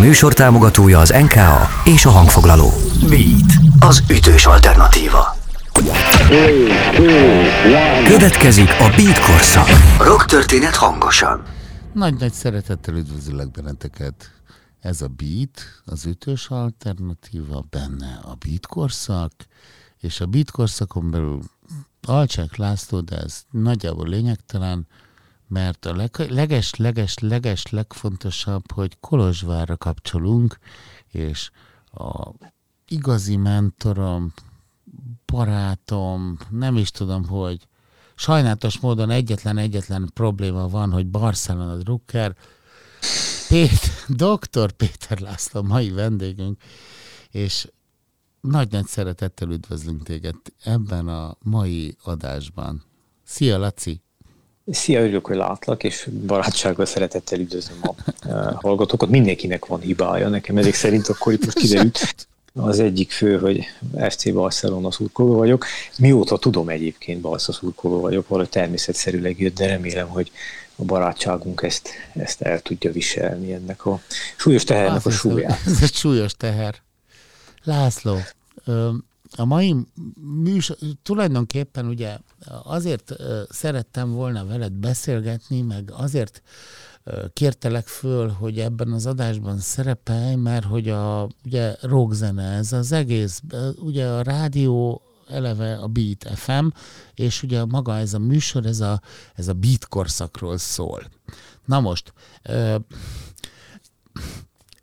[0.00, 2.70] műsor támogatója az NKA és a hangfoglaló.
[3.08, 5.36] Beat, az ütős alternatíva.
[8.04, 9.66] Következik a Beat korszak.
[9.98, 11.42] Rock történet hangosan.
[11.92, 14.30] Nagy-nagy szeretettel üdvözlök benneteket.
[14.80, 19.32] Ez a Beat, az ütős alternatíva, benne a Beat korszak,
[19.98, 21.40] és a Beat korszakon belül
[22.02, 24.86] Alcsák László, de ez nagyjából lényegtelen,
[25.50, 30.58] mert a leg, leges, leges, leges, legfontosabb, hogy Kolozsvárra kapcsolunk,
[31.08, 31.50] és
[31.92, 32.30] a
[32.88, 34.32] igazi mentorom,
[35.26, 37.68] barátom, nem is tudom, hogy
[38.14, 42.36] sajnálatos módon egyetlen-egyetlen probléma van, hogy Barcelona Drucker,
[43.48, 44.70] Péter, Dr.
[44.72, 46.62] Péter László, mai vendégünk,
[47.30, 47.70] és
[48.40, 52.84] nagy-nagy szeretettel üdvözlünk téged ebben a mai adásban.
[53.24, 54.02] Szia, Laci!
[54.70, 57.94] Szia, örülök, hogy látlak, és barátsággal szeretettel üdvözlöm a
[58.60, 59.08] hallgatókat.
[59.08, 62.26] Mindenkinek van hibája, nekem ezek szerint akkor itt most kiderült.
[62.54, 63.64] Az egyik fő, hogy
[64.08, 65.64] FC Barcelona szurkoló vagyok.
[65.98, 70.30] Mióta tudom egyébként Barca szurkoló vagyok, valahogy természetszerűleg jött, de remélem, hogy
[70.76, 74.00] a barátságunk ezt, ezt el tudja viselni ennek a
[74.36, 75.60] súlyos tehernek a súlyát.
[75.66, 76.74] Ez egy súlyos teher.
[77.64, 78.16] László,
[79.36, 79.76] a mai
[80.42, 82.18] műsor, tulajdonképpen ugye
[82.62, 83.16] azért
[83.48, 86.42] szerettem volna veled beszélgetni, meg azért
[87.32, 93.42] kértelek föl, hogy ebben az adásban szerepelj, mert hogy a ugye rockzene, ez az egész,
[93.78, 96.66] ugye a rádió eleve a Beat FM,
[97.14, 99.00] és ugye maga ez a műsor, ez a,
[99.34, 101.02] ez a Beat korszakról szól.
[101.64, 102.76] Na most, ö,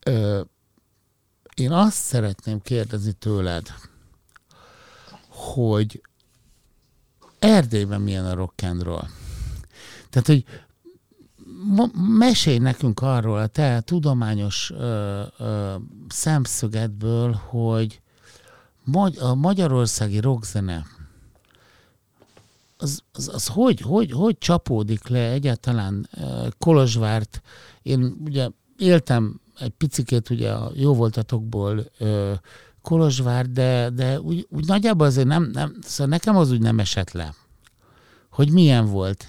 [0.06, 0.42] ö,
[1.56, 3.74] én azt szeretném kérdezni tőled,
[5.38, 6.02] hogy
[7.40, 9.08] Erdélyben milyen a rock and roll.
[10.10, 10.46] Tehát, hogy
[12.18, 15.76] mesélj nekünk arról a te tudományos ö, ö,
[16.10, 18.02] szemszögedből, hogy
[19.20, 20.86] a magyarországi rockzene
[22.78, 26.10] az, az, az hogy, hogy, hogy csapódik le egyáltalán
[26.58, 27.42] Kolozsvárt?
[27.82, 32.34] Én ugye éltem egy picikét ugye a jó voltatokból ö,
[32.88, 37.12] Kolozsvár, de, de úgy, úgy nagyjából azért nem, nem, szóval nekem az úgy nem esett
[37.12, 37.34] le,
[38.32, 39.26] hogy milyen volt.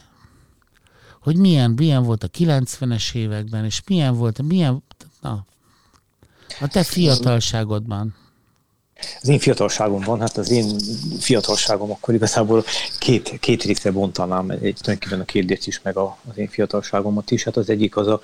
[1.23, 4.83] Hogy milyen, milyen volt a 90-es években, és milyen volt, milyen,
[5.21, 5.45] na,
[6.61, 8.15] a te fiatalságodban.
[9.23, 10.79] Az én fiatalságomban, hát az én
[11.19, 12.65] fiatalságom akkor igazából
[12.99, 17.45] két, két részre bontanám egy, tulajdonképpen a kérdést is, meg a, az én fiatalságomat is.
[17.45, 18.21] Hát az egyik az a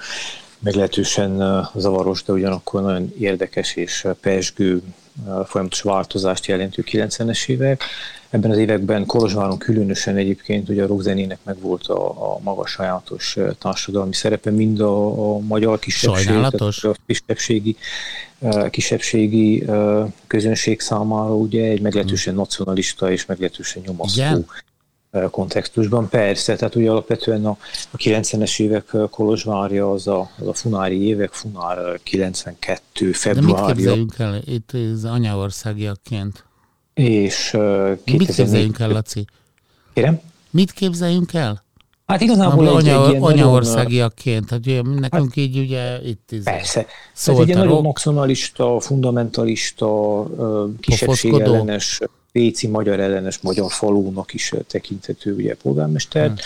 [0.58, 4.82] meglehetősen zavaros, de ugyanakkor nagyon érdekes és pesgő
[5.46, 7.82] folyamatos változást jelentő 90-es évek.
[8.30, 13.36] Ebben az években Kolozsváron különösen egyébként ugye a rockzenének meg volt a, a magas sajátos
[13.58, 16.36] társadalmi szerepe, mind a, a magyar kisebbség,
[16.82, 17.76] a kisebbségi,
[18.70, 19.64] kisebbségi
[20.26, 24.46] közönség számára ugye egy meglehetősen nacionalista és meglehetősen nyomasztó Igen?
[25.30, 26.08] Kontextusban.
[26.08, 27.56] Persze, tehát ugye alapvetően a,
[27.90, 33.56] a 90-es évek Kolozsvárja az a, az a funári évek, Funár 92 februárja.
[33.56, 36.44] De mit képzeljünk el itt az anyaországiakként?
[36.94, 39.24] És uh, Mit képzeljünk el, Laci?
[39.92, 40.20] Kérem?
[40.50, 41.64] Mit képzeljünk el?
[42.06, 46.86] Hát igazából egy, anya, egy anyaországiakként, hát ugye, nekünk hát, így ugye itt is Persze.
[47.12, 50.24] Szólt egy nagyon nacionalista, fundamentalista,
[50.80, 52.00] kisebbségellenes
[52.34, 56.36] Péci magyar ellenes magyar falónak is tekintető ugye polgármester, hmm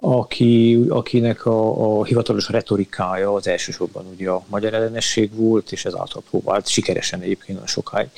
[0.00, 6.22] aki, akinek a, a hivatalos retorikája az elsősorban ugye a magyar ellenesség volt, és ezáltal
[6.30, 8.08] próbált sikeresen egyébként a sokáig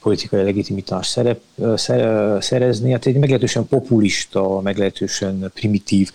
[0.00, 1.40] politikai legitimitás szerep,
[2.38, 2.92] szerezni.
[2.92, 6.12] Hát egy meglehetősen populista, meglehetősen primitív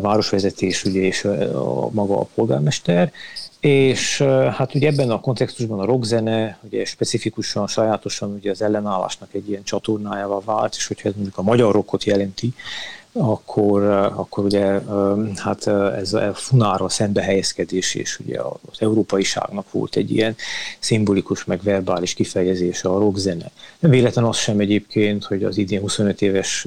[0.00, 3.12] városvezetés ugye, és a, maga a polgármester,
[3.60, 4.18] és
[4.52, 9.62] hát ugye ebben a kontextusban a rockzene ugye specifikusan, sajátosan ugye az ellenállásnak egy ilyen
[9.62, 12.54] csatornájával vált, és hogyha ez mondjuk a magyar rockot jelenti,
[13.12, 13.82] akkor,
[14.16, 14.80] akkor ugye
[15.36, 20.36] hát ez a funára szembe helyezkedés és ugye az európaiságnak volt egy ilyen
[20.78, 23.50] szimbolikus meg verbális kifejezése a rockzene.
[23.78, 26.66] Nem véletlen az sem egyébként, hogy az idén 25 éves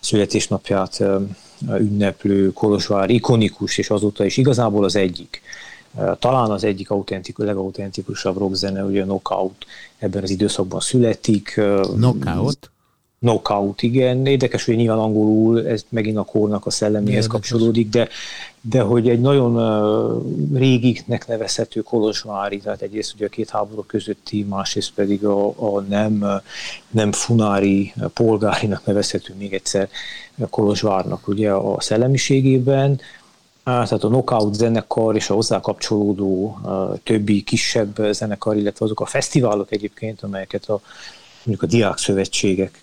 [0.00, 1.02] születésnapját
[1.78, 5.42] ünneplő Kolozsvár ikonikus, és azóta is igazából az egyik
[6.18, 9.66] talán az egyik autentikus, legautentikusabb rockzene, ugye a Knockout
[9.98, 11.60] ebben az időszakban születik.
[11.82, 12.70] Knockout?
[13.20, 14.26] Knockout, igen.
[14.26, 17.32] Érdekes, hogy nyilván angolul ez megint a kornak a szelleméhez Érdekes.
[17.32, 18.08] kapcsolódik, de,
[18.60, 24.44] de hogy egy nagyon uh, régiknek nevezhető Kolozsvári, tehát egyrészt ugye a két háború közötti,
[24.48, 26.24] másrészt pedig a, a nem,
[26.90, 29.88] nem funári, polgárinak nevezhető még egyszer
[30.50, 33.00] Kolozsvárnak ugye a szellemiségében,
[33.68, 36.58] tehát a Knockout zenekar és a hozzá kapcsolódó
[37.02, 40.80] többi kisebb zenekar, illetve azok a fesztiválok egyébként, amelyeket a
[41.48, 42.82] mondjuk a diák szövetségek,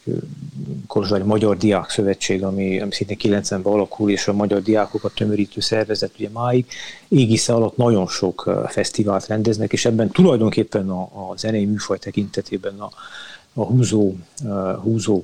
[0.88, 6.12] Kolozsvári Magyar Diák Szövetség, ami, ami szintén 90-ben alakul, és a magyar diákokat tömörítő szervezet
[6.18, 6.66] ugye máig
[7.08, 12.90] égisze alatt nagyon sok fesztivált rendeznek, és ebben tulajdonképpen a, a zenei műfaj tekintetében a,
[13.54, 14.14] a húzó,
[14.82, 15.24] húzó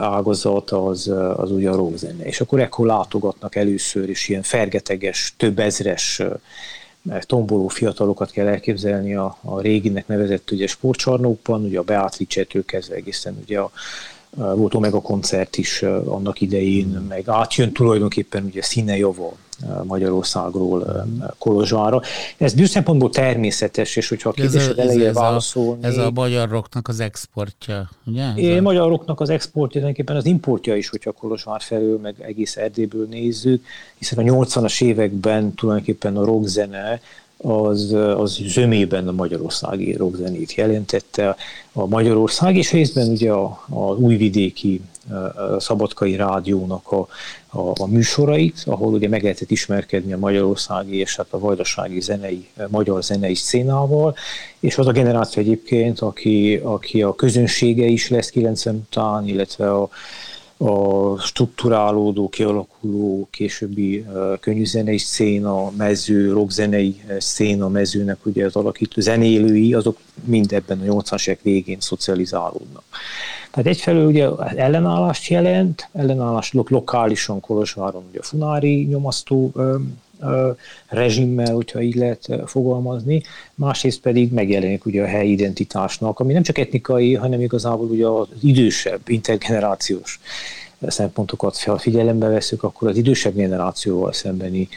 [0.00, 2.24] ágazat az, az ugye a rockzene.
[2.24, 6.22] És akkor ekkor látogatnak először is ilyen fergeteges, több ezres
[7.20, 13.38] tomboló fiatalokat kell elképzelni a, a réginek nevezett ugye sportcsarnokban, ugye a Beatrice-től kezdve egészen
[13.42, 13.70] ugye a,
[14.36, 19.32] volt Omega koncert is annak idején, meg átjön tulajdonképpen ugye Színe Java
[19.82, 21.06] Magyarországról
[21.38, 22.00] Kolozsvára.
[22.36, 25.84] Ez bizonyos szempontból természetes, és hogyha a kérdésed elejére válaszolni...
[25.84, 28.24] Ez a magyar rocknak az exportja, ugye?
[28.36, 32.56] Ez a magyar rocknak az exportja, tulajdonképpen az importja is, hogyha Kolozsvár felől, meg egész
[32.56, 33.64] Erdélyből nézzük,
[33.98, 37.00] hiszen a 80-as években tulajdonképpen a rockzene
[37.42, 41.36] az, az zömében a magyarországi rockzenét jelentette.
[41.72, 44.99] A Magyarország és részben ugye a, a újvidéki a
[45.58, 47.06] Szabadkai Rádiónak a,
[47.46, 52.48] a, a műsorait, ahol ugye meg lehetett ismerkedni a magyarországi és hát a vajdasági zenei,
[52.68, 54.14] magyar zenei szénával,
[54.60, 59.88] és az a generáció egyébként, aki, aki a közönsége is lesz 90 után, illetve a,
[60.64, 69.74] a strukturálódó, kialakuló későbbi uh, könnyűzenei széna, mező, rockzenei széna mezőnek ugye az alakító zenélői,
[69.74, 72.82] azok mind ebben a 80-as évek végén szocializálódnak.
[73.50, 79.76] Tehát egyfelől ugye ellenállást jelent, ellenállást lokálisan Kolozsváron ugye a Funári nyomasztó ö,
[80.20, 80.50] ö,
[80.88, 83.22] rezsimmel, hogyha így lehet fogalmazni,
[83.54, 88.28] másrészt pedig megjelenik ugye a helyi identitásnak, ami nem csak etnikai, hanem igazából ugye az
[88.40, 90.20] idősebb, intergenerációs
[90.86, 94.68] szempontokat figyelembe veszük, akkor az idősebb generációval szembeni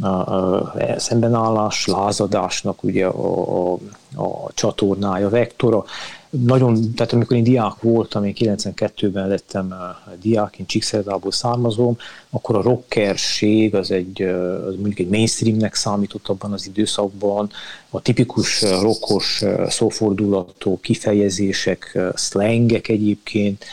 [0.00, 3.78] a, a, szembenállás, lázadásnak ugye a, a,
[4.14, 5.84] a csatornája, vektora,
[6.30, 9.74] nagyon, tehát amikor én diák voltam, én 92-ben lettem
[10.20, 11.96] diák, én Csíkszerdából származom,
[12.30, 14.22] akkor a rockerség az egy,
[14.66, 17.50] az mondjuk egy mainstreamnek számított abban az időszakban,
[17.90, 23.64] a tipikus rockos szófordulatú kifejezések, slangek egyébként,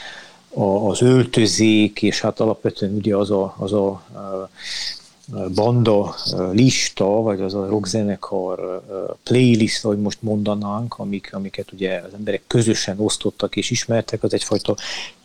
[0.87, 4.01] az öltözék, és hát alapvetően ugye az a, az a
[5.53, 6.15] banda
[6.51, 8.81] lista, vagy az a rockzenekar
[9.23, 14.75] playlist, ahogy most mondanánk, amik, amiket ugye az emberek közösen osztottak és ismertek, az egyfajta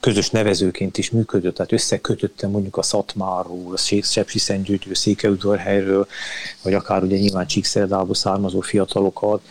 [0.00, 6.06] közös nevezőként is működött, tehát összekötötte mondjuk a Szatmáról, a Sepsiszentgyőgyről, Székelyudvarhelyről,
[6.62, 9.42] vagy akár ugye nyilván Csíkszerdából származó fiatalokat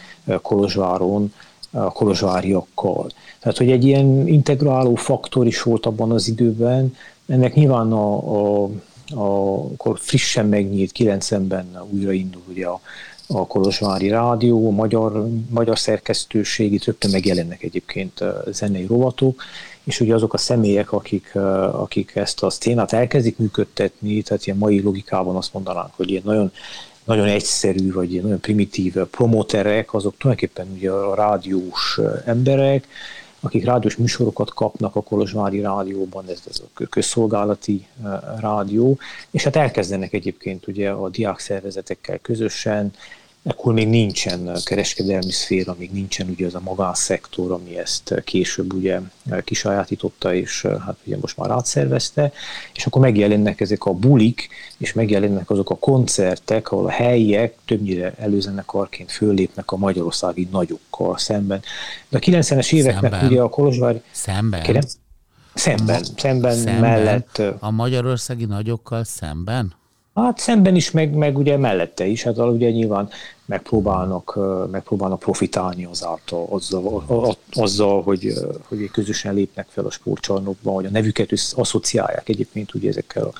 [0.41, 1.33] Kolozsváron,
[1.71, 3.11] a kolozsváriakkal.
[3.39, 6.95] Tehát, hogy egy ilyen integráló faktor is volt abban az időben,
[7.27, 8.69] ennek nyilván a, a
[9.15, 12.81] akkor frissen megnyílt 90-ben újraindul ugye a,
[13.27, 19.41] a Kolozsvári Rádió, a magyar, magyar szerkesztőség, itt rögtön megjelennek egyébként zenei rovatok,
[19.83, 21.35] és ugye azok a személyek, akik,
[21.71, 26.51] akik ezt a szténát elkezdik működtetni, tehát ilyen mai logikában azt mondanánk, hogy ilyen nagyon,
[27.03, 32.87] nagyon egyszerű, vagy ilyen nagyon primitív promoterek, azok tulajdonképpen ugye a rádiós emberek,
[33.39, 37.87] akik rádiós műsorokat kapnak a Kolozsvári rádióban, ez, ez a közszolgálati
[38.39, 38.97] rádió,
[39.31, 42.91] és hát elkezdenek egyébként ugye a diák szervezetekkel közösen
[43.43, 48.99] akkor még nincsen kereskedelmi szféra, még nincsen ugye az a magánszektor, ami ezt később ugye
[49.43, 52.31] kisajátította, és hát ugye most már átszervezte,
[52.73, 58.13] és akkor megjelennek ezek a bulik, és megjelennek azok a koncertek, ahol a helyiek többnyire
[58.17, 61.61] előzenekarként föllépnek a magyarországi nagyokkal szemben.
[62.09, 63.31] De a 90-es éveknek szemben.
[63.31, 64.01] ugye a Kolozsvár...
[64.11, 64.61] Szemben?
[64.61, 64.83] Kérem?
[65.53, 67.41] Szemben, szemben, szemben, mellett.
[67.59, 69.77] A magyarországi nagyokkal szemben?
[70.13, 73.09] Hát szemben is, meg, meg ugye mellette is, hát ugye nyilván
[73.49, 74.39] megpróbálnak,
[74.71, 77.03] megpróbálnak profitálni azáltal, azzal,
[77.51, 78.33] azzal hogy,
[78.67, 83.33] hogy közösen lépnek fel a sportcsarnokban, hogy a nevüket asszociálják egyébként ugye ezekkel a,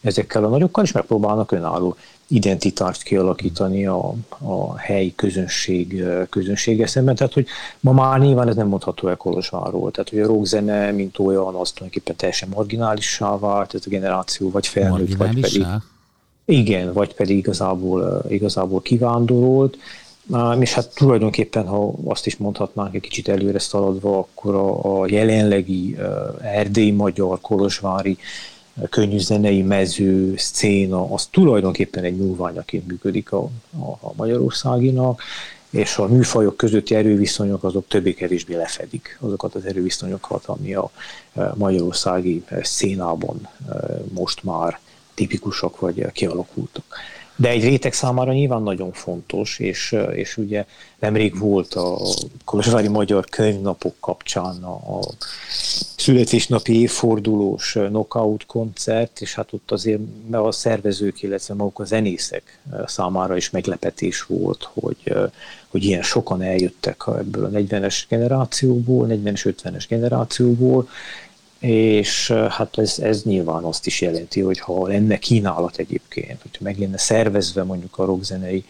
[0.00, 7.14] ezekkel a nagyokkal, és megpróbálnak önálló identitást kialakítani a, a helyi közönség, közönsége szemben.
[7.14, 7.46] Tehát, hogy
[7.80, 9.90] ma már nyilván ez nem mondható el Kolozsvárról.
[9.90, 14.66] Tehát, hogy a rockzene, mint olyan, az tulajdonképpen teljesen marginálissá vált, ez a generáció vagy
[14.66, 15.66] felnőtt, vagy pedig
[16.44, 19.76] igen, vagy pedig igazából, igazából kivándorolt,
[20.58, 25.96] és hát tulajdonképpen, ha azt is mondhatnánk egy kicsit előre szaladva, akkor a, a jelenlegi
[26.42, 28.18] erdélyi magyar, kolozsvári
[28.90, 33.42] könnyűzenei mező, szcéna, az tulajdonképpen egy nyúlványaként működik a,
[33.78, 35.22] a, a Magyarországinak,
[35.70, 40.90] és a műfajok közötti erőviszonyok azok többé-kevésbé lefedik azokat az erőviszonyokat, ami a
[41.54, 43.48] magyarországi szénában
[44.12, 44.78] most már
[45.14, 46.84] tipikusak vagy kialakultak.
[47.36, 50.64] De egy réteg számára nyilván nagyon fontos, és, és ugye
[50.98, 51.98] nemrég volt a
[52.44, 55.00] Kolozsvári Magyar Könyvnapok kapcsán a, a
[55.96, 63.36] születésnapi évfordulós knockout koncert, és hát ott azért a szervezők, illetve maguk a zenészek számára
[63.36, 65.14] is meglepetés volt, hogy,
[65.68, 70.88] hogy ilyen sokan eljöttek ebből a 40-es generációból, 40-es, 50-es generációból,
[71.64, 76.78] és hát ez, ez nyilván azt is jelenti, hogy ha lenne kínálat egyébként, hogyha meg
[76.78, 78.64] lenne szervezve mondjuk a rockzenei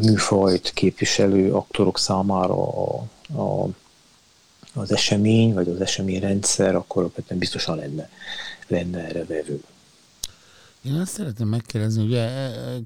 [0.00, 3.06] műfajt képviselő aktorok számára a,
[3.36, 3.68] a,
[4.74, 8.08] az esemény, vagy az eseményrendszer, akkor nem biztosan lenne,
[8.66, 9.62] lenne erre vevő.
[10.84, 12.28] Én azt szeretném megkérdezni, ugye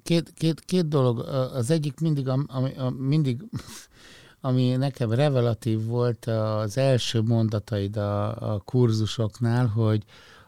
[0.02, 1.18] két, két, két dolog,
[1.54, 3.36] az egyik mindig, ami, mindig
[4.40, 10.02] ami nekem revelatív volt az első mondataid a, a kurzusoknál, hogy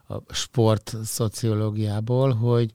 [0.09, 2.73] a sport szociológiából, hogy,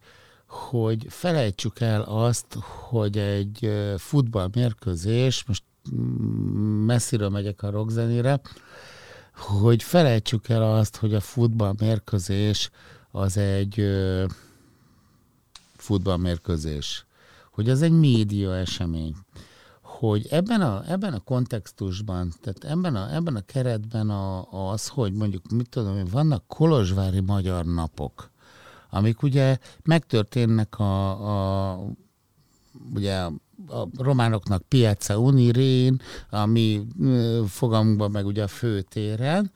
[0.48, 2.58] hogy felejtsük el azt,
[2.90, 5.64] hogy egy futballmérkőzés, most
[6.86, 8.42] messziről megyek a rockzenére,
[9.34, 12.70] hogy felejtsük el azt, hogy a futballmérkőzés
[13.12, 13.86] az egy
[15.76, 17.06] futballmérkőzés,
[17.52, 19.16] hogy az egy média esemény
[20.08, 25.14] hogy ebben a, ebben a kontextusban, tehát ebben a, ebben a keretben a, az, hogy
[25.14, 28.32] mondjuk, mit tudom, vannak kolozsvári magyar napok,
[28.90, 31.80] amik ugye megtörténnek a, a
[32.94, 33.16] ugye
[33.68, 36.88] a románoknak Piazza Unirén, ami
[37.48, 39.52] fogalmunkban meg ugye a főtéren,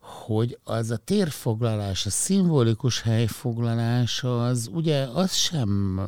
[0.00, 6.00] hogy az a térfoglalás, a szimbolikus helyfoglalás, az ugye az sem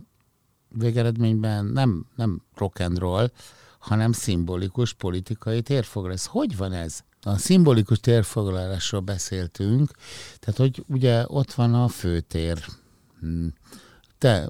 [0.69, 3.31] végeredményben nem, nem rock and roll,
[3.81, 6.27] hanem szimbolikus politikai térfoglalás.
[6.27, 7.01] Hogy van ez?
[7.23, 9.91] A szimbolikus térfoglalásról beszéltünk,
[10.39, 12.65] tehát hogy ugye ott van a főtér,
[14.19, 14.49] te,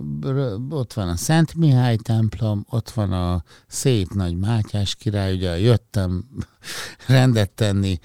[0.71, 6.25] ott van a Szent Mihály templom, ott van a szép nagy Mátyás király, ugye jöttem
[7.07, 7.99] rendet tenni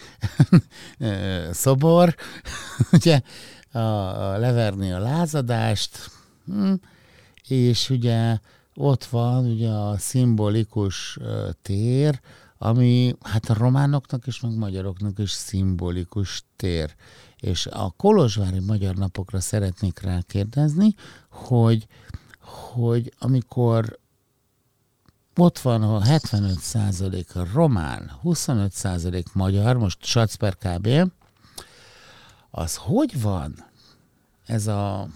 [1.52, 2.16] szobor,
[2.92, 3.22] ugye
[3.72, 6.12] a, a leverni a lázadást,
[6.46, 6.74] hm,
[7.48, 8.38] és ugye
[8.76, 11.20] ott van ugye a szimbolikus
[11.62, 12.22] tér,
[12.58, 16.96] ami hát a románoknak és meg magyaroknak is szimbolikus tér.
[17.40, 20.96] És a Kolozsvári Magyar Napokra szeretnék rákérdezni,
[21.30, 21.88] hogy,
[22.40, 24.00] hogy amikor
[25.36, 30.90] ott van a 75% a román, 25% magyar, most Sacper kb.,
[32.50, 33.66] az hogy van
[34.46, 35.08] ez a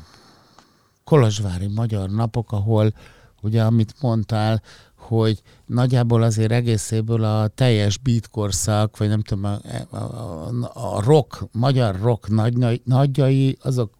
[1.04, 2.94] Kolozsvári Magyar Napok, ahol
[3.41, 4.62] ugye amit mondtál,
[4.96, 11.43] hogy nagyjából azért egészéből a teljes beat korszak, vagy nem tudom, a, a, a rock,
[11.51, 13.93] magyar rock nagy, nagy, nagyjai, azok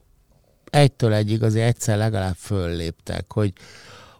[0.69, 3.53] egytől egyig azért egyszer legalább fölléptek, hogy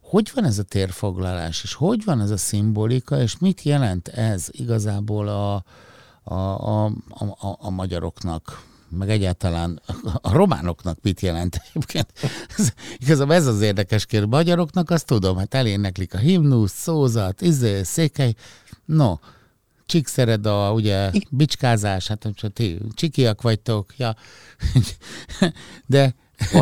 [0.02, 4.48] hogy van ez a térfoglalás, és hogy van ez a szimbolika, és mit jelent ez
[4.52, 5.64] igazából a,
[6.24, 6.86] a, a,
[7.20, 8.68] a, a magyaroknak?
[8.90, 9.82] Meg egyáltalán
[10.22, 12.14] a románoknak mit jelent egyébként.
[12.98, 14.30] Igazából ez az érdekes kérdés.
[14.30, 18.34] Magyaroknak azt tudom, hát eléneklik a himnusz, szózat, izé, székely.
[18.86, 19.16] No,
[19.86, 24.16] csíkszered a ugye bicskázás, hát ti csikiak vagytok, ja.
[25.86, 26.16] De,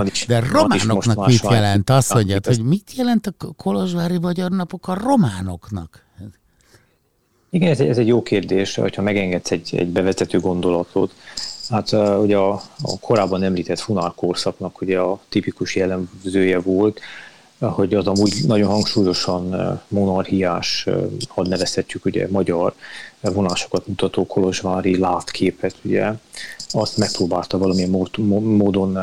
[0.03, 1.89] is, de románoknak mit jelent?
[1.89, 6.05] Azt mondjad, hogy mit jelent a kolozsvári magyar napok a románoknak?
[7.49, 11.13] Igen, ez egy, ez egy jó kérdés, hogyha megengedsz egy, egy bevezető gondolatot.
[11.69, 16.99] Hát ugye a, a korábban említett Funár korszaknak ugye a tipikus jellemzője volt,
[17.59, 19.55] hogy az amúgy nagyon hangsúlyosan
[19.87, 20.87] monarchiás,
[21.27, 22.73] hadd nevezhetjük ugye magyar
[23.21, 26.13] vonásokat mutató kolozsvári látképet, ugye.
[26.71, 28.97] Azt megpróbálta valamilyen módon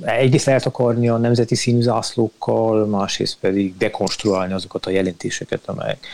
[0.00, 6.06] egyrészt eltakarni a nemzeti színű zászlókkal, másrészt pedig dekonstruálni azokat a jelentéseket, amelyek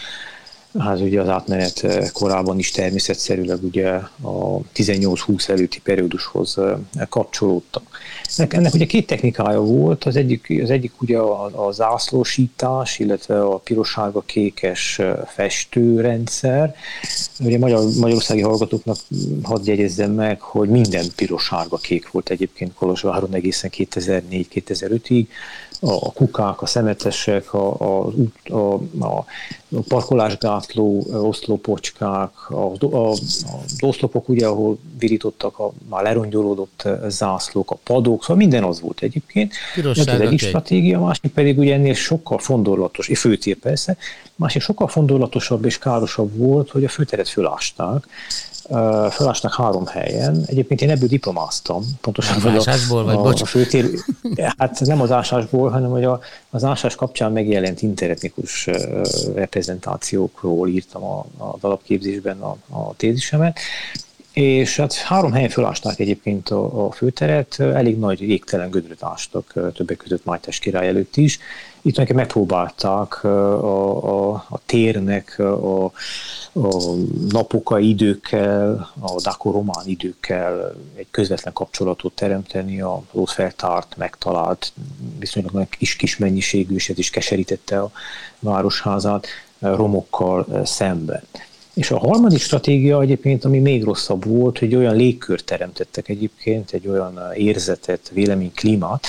[0.79, 3.91] hát ugye az átmenet eh, korábban is természetszerűleg ugye
[4.23, 6.77] a 18-20 előtti periódushoz eh,
[7.09, 7.99] kapcsolódtak.
[8.37, 13.57] Ennek ugye két technikája volt, az egyik, az egyik ugye a, a zászlósítás, illetve a
[13.57, 16.75] pirosága kékes eh, festőrendszer.
[17.41, 18.97] Ugye magyar, magyarországi hallgatóknak
[19.43, 25.27] hadd jegyezzem meg, hogy minden pirosága kék volt egyébként Kolozsváron egészen 2004-2005-ig,
[25.81, 28.13] a kukák, a szemetesek, a, a,
[28.49, 29.25] a, a
[29.89, 33.15] parkolásgátló oszlopocskák, a, a, a
[33.81, 39.53] oszlopok, ugye, ahol virítottak a már lerongyolódott zászlók, a padok, szóval minden az volt egyébként.
[39.85, 43.97] Ez egy stratégia, másik pedig ugye ennél sokkal fondorlatos, és főtér persze,
[44.37, 48.07] másik sokkal fondorlatosabb és károsabb volt, hogy a főteret fölásták,
[49.11, 50.45] felásnak három helyen.
[50.47, 51.85] Egyébként én ebből diplomáztam.
[52.01, 53.43] Pontosan az ásásból, vagy a, bocs?
[53.43, 53.87] A főtér,
[54.59, 58.69] hát nem az ásásból, hanem hogy a, az ásás kapcsán megjelent interetnikus
[59.35, 63.59] reprezentációkról írtam a, a alapképzésben a, a tézisemet,
[64.33, 69.97] és hát három helyen fölásták egyébként a, a főteret, elég nagy égtelen gödröt ástak, többek
[69.97, 71.39] között Májtás király előtt is.
[71.83, 75.93] Itt nekem megpróbálták a, a, a térnek a, a
[77.29, 84.73] napoka időkkel, a Dako-román időkkel egy közvetlen kapcsolatot teremteni, a ott feltárt, megtalált,
[85.19, 87.91] viszonylag kis-kis mennyiségű, és ez is keserítette a
[88.39, 89.27] városházát
[89.59, 91.23] romokkal szemben.
[91.75, 96.89] És a harmadik stratégia egyébként, ami még rosszabb volt, hogy olyan légkört teremtettek egyébként, egy
[96.89, 98.13] olyan érzetet,
[98.55, 99.07] klímát,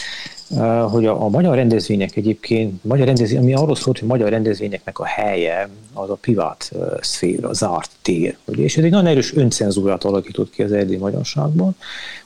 [0.57, 4.99] eh, hogy a, a magyar rendezvények egyébként, magyar rendezvény, ami arról szólt, hogy magyar rendezvényeknek
[4.99, 8.37] a helye az a privát uh, szféra, zárt tér.
[8.45, 8.63] Ugye?
[8.63, 11.75] És ez egy nagyon erős öncenzúrát alakított ki az erdélyi magyarságban,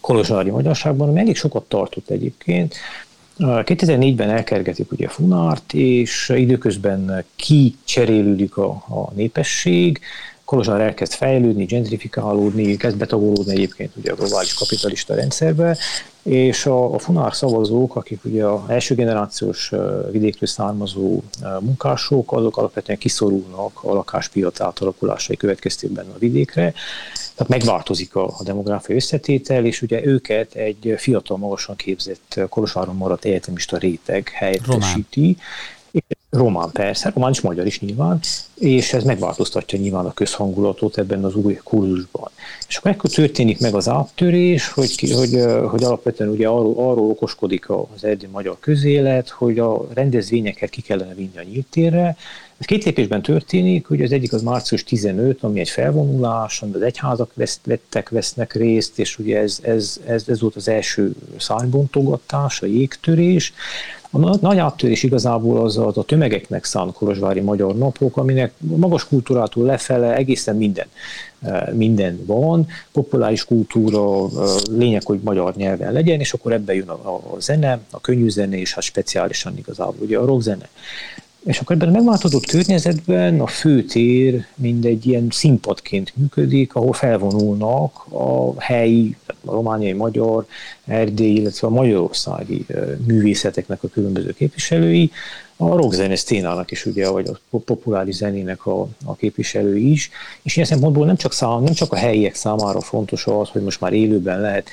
[0.01, 2.75] kolozsári magyarságban, ami elég sokat tartott egyébként.
[3.39, 10.00] 2004-ben elkergetik ugye Funárt, és időközben kicserélődik a, a népesség,
[10.46, 15.78] Kolozsvár elkezd fejlődni, gentrifikálódni, kezd betagolódni egyébként ugye a globális kapitalista rendszerbe,
[16.24, 19.72] és a, a funár szavazók, akik ugye a első generációs
[20.12, 21.22] vidékről származó
[21.60, 26.74] munkások, azok alapvetően kiszorulnak a lakáspiac átalakulásai következtében a vidékre,
[27.36, 33.25] tehát megváltozik a, a demográfiai összetétel, és ugye őket egy fiatal, magasan képzett Kolozsváron maradt
[33.25, 35.38] egyetemista réteg helyettesíti, Román.
[36.36, 38.20] Román persze, román is magyar is nyilván,
[38.54, 42.30] és ez megváltoztatja nyilván a közhangulatot ebben az új kurzusban.
[42.68, 47.70] És akkor ekkor történik meg az áttörés, hogy, hogy, hogy alapvetően ugye arról, arról okoskodik
[47.70, 52.18] az erdély magyar közélet, hogy a rendezvényeket ki kellene vinni a nyílt térre,
[52.58, 56.88] ez két lépésben történik, hogy az egyik az március 15, ami egy felvonulás, amiben az
[56.88, 62.62] egyházak vesz, vettek, vesznek részt, és ugye ez, ez, ez, ez volt az első szárnybontogatás,
[62.62, 63.54] a jégtörés,
[64.22, 69.66] a nagy áttörés igazából az, az a tömegeknek szánt kolozsvári magyar napok, aminek magas kultúrától
[69.66, 70.88] lefele egészen minden,
[71.42, 76.90] e, minden van, populáris kultúra, e, lényeg, hogy magyar nyelven legyen, és akkor ebben jön
[76.90, 80.70] a, a zene, a könnyű zene, és hát speciálisan igazából ugye a rockzene.
[81.46, 88.62] És akkor ebben a megváltozott környezetben a főtér mindegy ilyen színpadként működik, ahol felvonulnak a
[88.62, 90.46] helyi, a romániai magyar,
[90.86, 92.66] erdélyi, illetve a magyarországi
[93.05, 95.12] művészeteknek a különböző képviselői,
[95.58, 100.10] a rockzene szténának is, ugye, vagy a populáris zenének a, a képviselői is,
[100.42, 103.81] és ilyen szempontból nem csak, szám, nem csak a helyiek számára fontos az, hogy most
[103.81, 104.70] már élőben lehet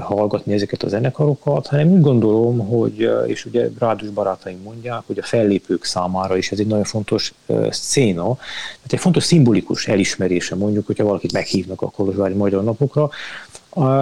[0.00, 5.18] hallgatni ezeket a zenekarokat, hanem úgy gondolom, hogy, uh, és ugye rádiós barátaim mondják, hogy
[5.18, 8.34] a fellépők számára is ez egy nagyon fontos uh, széna,
[8.76, 13.10] tehát egy fontos szimbolikus elismerése mondjuk, hogyha valakit meghívnak a Kolozsvári Magyar Napokra,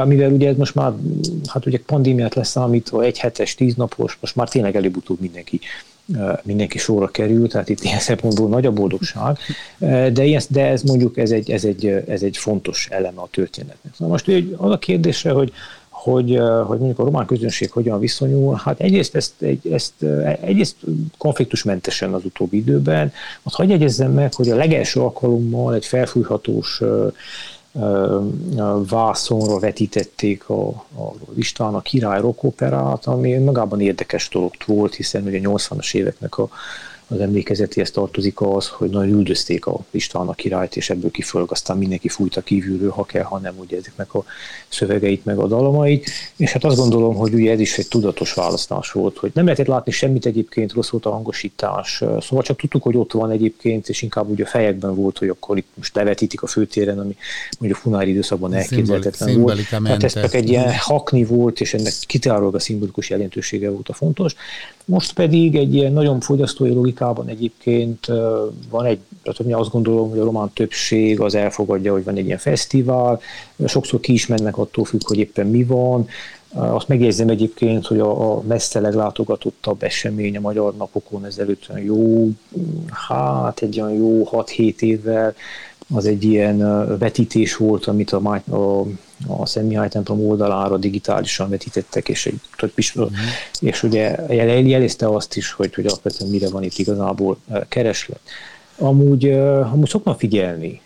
[0.05, 0.93] mivel ugye ez most már,
[1.47, 5.61] hát ugye pandémiát leszámítva, egy hetes, tíz napos, most már tényleg előbb-utóbb mindenki
[6.43, 9.39] mindenki sorra kerül, tehát itt ilyen szempontból nagy a boldogság,
[9.79, 13.93] de, ilyen, de ez mondjuk ez egy, ez, egy, ez egy fontos eleme a történetnek.
[13.95, 15.53] Szóval most az a kérdése, hogy
[16.07, 18.61] hogy, hogy mondjuk a román közönség hogyan viszonyul.
[18.65, 20.03] Hát egyrészt ezt, egy, ezt
[20.41, 20.77] egyrészt
[21.19, 26.83] konfliktusmentesen az utóbbi időben, azt hagyj egyezzem meg, hogy a legelső alkalommal egy felfújhatós
[28.89, 35.25] vászonra vetítették a, a listán a király rock operát, ami magában érdekes dolog volt, hiszen
[35.25, 36.49] ugye 80-as éveknek a
[37.09, 41.79] az emlékezetéhez tartozik az, hogy nagyon üldözték a István a királyt, és ebből kifölg, aztán
[41.79, 44.25] mindenki fújta kívülről, ha kell, ha nem, ugye ezeknek a
[44.69, 48.93] szövegeit, meg a dalomait, és hát azt gondolom, hogy ugye ez is egy tudatos választás
[48.93, 52.97] volt, hogy nem lehetett látni semmit egyébként, rossz volt a hangosítás, szóval csak tudtuk, hogy
[52.97, 56.47] ott van egyébként, és inkább ugye a fejekben volt, hogy akkor itt most levetítik a
[56.47, 57.17] főtéren, ami
[57.59, 59.69] mondjuk a funári időszakban elképzelhetetlen volt.
[59.69, 63.93] Tehát ez csak egy ilyen hakni volt, és ennek kitárólag a szimbolikus jelentősége volt a
[63.93, 64.35] fontos.
[64.89, 68.07] Most pedig egy ilyen nagyon fogyasztói logikában egyébként
[68.71, 72.39] van egy, tehát azt gondolom, hogy a román többség az elfogadja, hogy van egy ilyen
[72.39, 73.21] fesztivál,
[73.67, 76.09] sokszor ki is mennek attól függ, hogy éppen mi van,
[76.55, 82.29] azt megjegyzem egyébként, hogy a, a messze leglátogatottabb esemény a magyar napokon ezelőtt jó,
[83.09, 85.35] hát egy olyan jó 6-7 évvel
[85.95, 86.59] az egy ilyen
[86.99, 88.87] vetítés volt, amit a, a,
[89.27, 92.41] a Szent Mihály templom oldalára digitálisan vetítettek, és, egy,
[92.95, 93.11] uh-huh.
[93.61, 94.17] és ugye
[94.67, 98.21] jelezte azt is, hogy, hogy alapvetően mire van itt igazából kereslet.
[98.79, 99.31] Amúgy,
[99.73, 100.81] amúgy szokna figyelni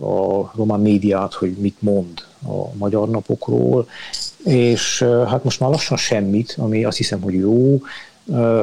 [0.00, 2.08] a román médiát, hogy mit mond
[2.46, 3.88] a magyar napokról,
[4.44, 7.80] és hát most már lassan semmit, ami azt hiszem, hogy jó,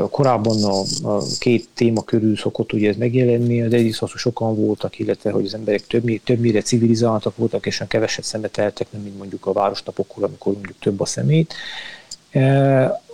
[0.10, 4.56] Korábban a, a két téma körül szokott ugye ez megjelenni, az egyik az, hogy sokan
[4.56, 9.46] voltak, illetve hogy az emberek többnyire, többnyire civilizáltak voltak, és keveset szemeteltek, nem mint mondjuk
[9.46, 11.54] a városnapokkor, amikor mondjuk több a szemét.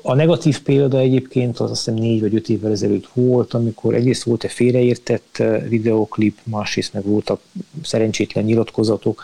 [0.01, 4.23] A negatív példa egyébként az azt hiszem négy vagy öt évvel ezelőtt volt, amikor egyrészt
[4.23, 7.41] volt egy félreértett videoklip, másrészt meg voltak
[7.83, 9.23] szerencsétlen nyilatkozatok,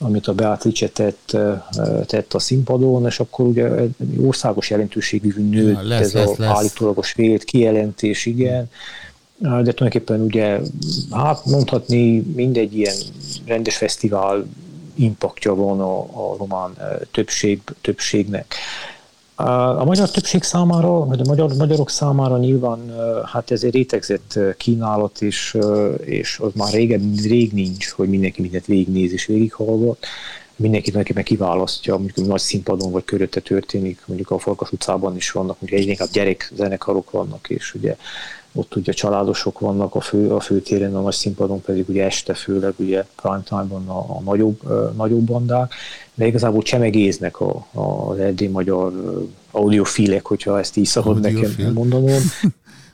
[0.00, 1.36] amit a Beatrice tett,
[2.06, 3.70] tett a színpadon, és akkor ugye
[4.20, 6.56] országos jelentőségű ja, lesz, ez lesz, a lesz.
[6.56, 8.70] állítólagos vélt kijelentés, igen.
[9.38, 10.58] De tulajdonképpen ugye,
[11.10, 12.96] hát mondhatni mindegy ilyen
[13.46, 14.46] rendes fesztivál
[14.94, 16.76] impaktja van a, a román
[17.10, 18.54] többség, többségnek.
[19.78, 22.78] A magyar többség számára, vagy a magyar, magyarok számára nyilván
[23.24, 25.56] hát ez egy rétegzett kínálat, és,
[26.04, 30.06] és az már régen, rég nincs, hogy mindenki mindent végignéz és végighallgat.
[30.56, 35.60] Mindenki tulajdonképpen kiválasztja, mondjuk nagy színpadon vagy körötte történik, mondjuk a Farkas utcában is vannak,
[35.60, 37.96] mondjuk egyre inkább gyerek zenekarok vannak, és ugye
[38.54, 42.72] ott ugye családosok vannak a, fő, a főtéren, a nagy színpadon pedig ugye este főleg
[42.76, 45.74] ugye prime time-ban a, a nagyobb, a nagyobb bandák,
[46.14, 48.92] de igazából csemegéznek a, a, az erdély magyar
[49.50, 52.20] audiofilek, hogyha ezt így szabad nekem mondanom.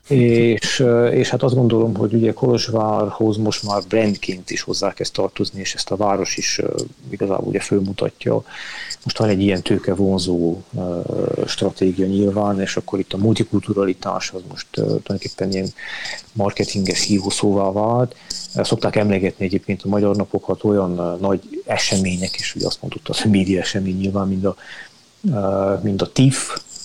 [0.09, 5.61] És, és hát azt gondolom, hogy ugye Kolozsvárhoz most már brandként is hozzá kezd tartozni,
[5.61, 6.61] és ezt a város is
[7.11, 8.45] igazából ugye fölmutatja.
[9.05, 10.61] Most van egy ilyen tőke vonzó
[11.47, 15.69] stratégia nyilván, és akkor itt a multikulturalitás az most tulajdonképpen ilyen
[16.33, 18.17] marketinges hívószóvá vált.
[18.55, 23.61] Szokták emlegetni egyébként a magyar napokat olyan nagy események is, hogy azt mondott, az média
[23.61, 24.57] esemény nyilván, mind a,
[25.83, 26.13] mind a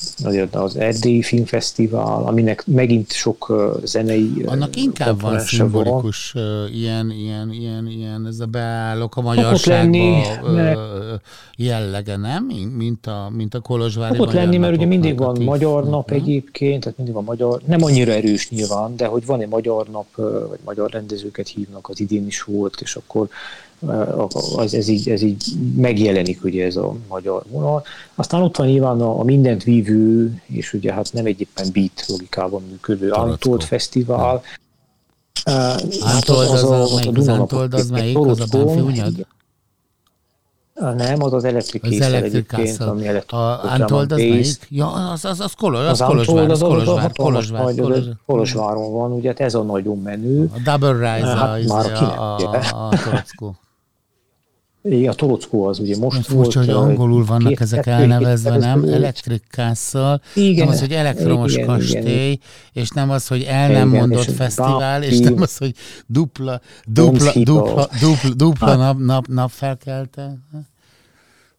[0.01, 6.67] TIFF, az Erdélyi Filmfesztivál, aminek megint sok zenei Annak inkább van szimbolikus van.
[6.73, 10.21] ilyen, ilyen, ilyen, ilyen, ez a beállok a magyarságba
[11.55, 12.45] jellege, nem?
[12.77, 16.19] Mint a, mint a Kolozsvári Szokott lenni, mert ugye mindig van tív, magyar nap nem?
[16.19, 20.15] egyébként, tehát mindig van magyar, nem annyira erős nyilván, de hogy van egy magyar nap,
[20.49, 23.29] vagy magyar rendezőket hívnak, az idén is volt, és akkor
[24.55, 25.43] az, ez, így, ez így
[25.75, 27.83] megjelenik ugye ez a magyar vonal.
[28.15, 32.63] Aztán ott van nyilván a, a mindent vívő, és ugye hát nem egyébben beat logikában
[32.69, 34.41] működő Antold Fesztivál.
[35.43, 38.17] Antold hát az, az, az, a, az, Antold az melyik?
[38.17, 39.23] Az a Banfi
[40.73, 44.67] nem, az az Electric Castle, ami A Antold az melyik?
[44.69, 49.27] Ja, az, az, az, Kolo, az, az Kolozsvár, az, Kolozsvár, Kolozsvár, Kolozsvár, Kolozsváron van, ugye
[49.27, 50.51] hát ez a nagyon menő.
[50.53, 53.55] A Double Rise, hát, a, már a, a, a, a Torockó.
[54.83, 56.53] Igen, a Torockó az ugye most Furcsa, volt.
[56.53, 58.83] Furcsa, hogy angolul vannak két, ezek kettő, elnevezve, nem?
[58.83, 62.39] Electric Castle, igen, nem az, hogy elektromos igen, kastély, igen.
[62.73, 65.73] és nem az, hogy el nem igen, mondott és fesztivál, és nem az, hogy
[66.07, 68.77] dupla, dupla, dupla, dupla, dupla hát.
[68.77, 70.37] nap, nap, nap felkelte.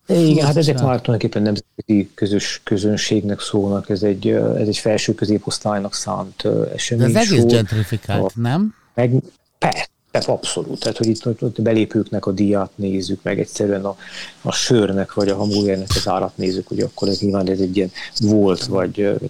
[0.06, 5.94] Igen, hát ezek már tulajdonképpen nemzeti közös közönségnek szólnak, ez egy, ez egy felső középosztálynak
[5.94, 7.12] szánt esemény.
[7.12, 8.74] De ez egész gentrifikált, nem?
[8.94, 9.12] Meg,
[9.58, 10.80] persze, tehát abszolút.
[10.80, 13.96] Tehát, hogy itt, itt belépőknek a díját nézzük, meg egyszerűen a,
[14.42, 17.90] a sörnek vagy a hamburgernek az árat nézzük, hogy akkor ez nyilván ez egy ilyen
[18.20, 19.20] volt, vagy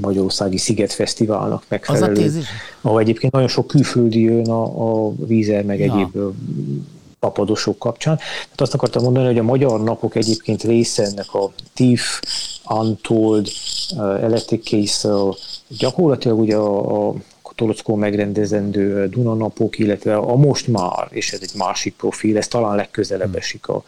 [0.00, 2.42] Magyarországi Szigetfesztiválnak megfelelő.
[2.80, 5.92] Ahol egyébként nagyon sok külföldi jön a, a vízer, meg ja.
[5.92, 6.34] egyéb
[7.18, 8.16] papadosok kapcsán.
[8.16, 12.20] Tehát azt akartam mondani, hogy a magyar napok egyébként része ennek a TIFF,
[12.68, 13.48] Untold,
[13.98, 15.34] Electric Castle,
[15.78, 17.14] gyakorlatilag ugye a, a
[17.58, 23.28] Torockó megrendezendő Dunanapok, illetve a most már, és ez egy másik profil, ez talán legközelebb
[23.28, 23.36] hmm.
[23.36, 23.84] esik a,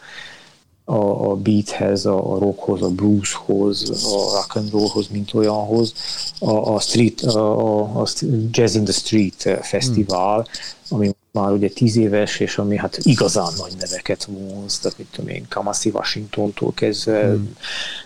[0.83, 5.93] a, a beathez, a, a rockhoz, a blueshoz, a rock and rollhoz, mint olyanhoz,
[6.39, 8.07] a, a, street, a, a
[8.51, 10.97] Jazz in the Street fesztivál, hmm.
[10.97, 15.29] ami már ugye tíz éves, és ami hát igazán nagy neveket vonz, tehát mit tudom
[15.29, 17.55] én, Kamasi Washingtontól kezdve, hmm.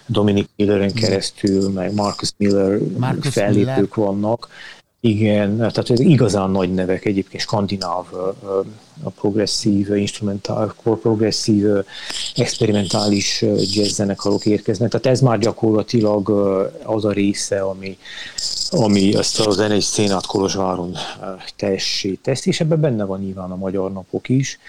[0.05, 4.13] Dominic Milleren keresztül, meg Marcus Miller Marcus fellépők Miller.
[4.13, 4.49] vannak,
[5.05, 8.05] igen, tehát ez igazán nagy nevek egyébként, skandináv,
[9.03, 11.65] a progresszív, instrumentál, progresszív,
[12.35, 14.89] experimentális jazz zenekarok érkeznek.
[14.89, 16.29] Tehát ez már gyakorlatilag
[16.83, 17.97] az a része, ami,
[18.69, 20.95] ami ezt a zenei szénát Kolozsváron
[21.55, 24.59] tessé teszi, és ebben benne van nyilván a magyar napok is,